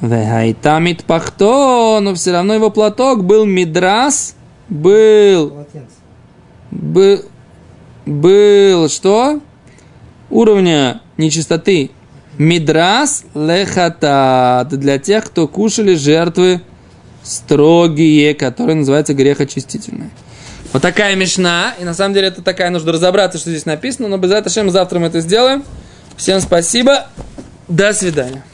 Вехайтамит 0.00 1.04
пахто, 1.04 1.98
но 2.00 2.14
все 2.14 2.32
равно 2.32 2.54
его 2.54 2.70
платок 2.70 3.24
был 3.24 3.44
мидрас, 3.44 4.34
был, 4.68 5.66
был, 6.70 7.24
был 8.06 8.88
что? 8.88 9.40
Уровня 10.30 11.02
нечистоты 11.16 11.90
Мидрас 12.40 13.24
лехатат 13.34 14.68
для 14.70 14.98
тех, 14.98 15.26
кто 15.26 15.46
кушали 15.46 15.94
жертвы 15.94 16.62
строгие, 17.22 18.34
которые 18.34 18.76
называются 18.76 19.12
грехочистительные. 19.12 20.08
Вот 20.72 20.82
такая 20.82 21.16
мешна, 21.16 21.74
и 21.80 21.84
на 21.84 21.94
самом 21.94 22.14
деле 22.14 22.28
это 22.28 22.42
такая, 22.42 22.70
нужно 22.70 22.92
разобраться, 22.92 23.38
что 23.38 23.50
здесь 23.50 23.66
написано, 23.66 24.08
но 24.08 24.18
без 24.18 24.30
этого 24.30 24.70
завтра 24.70 25.00
мы 25.00 25.08
это 25.08 25.20
сделаем. 25.20 25.64
Всем 26.16 26.40
спасибо, 26.40 27.08
до 27.66 27.92
свидания. 27.92 28.44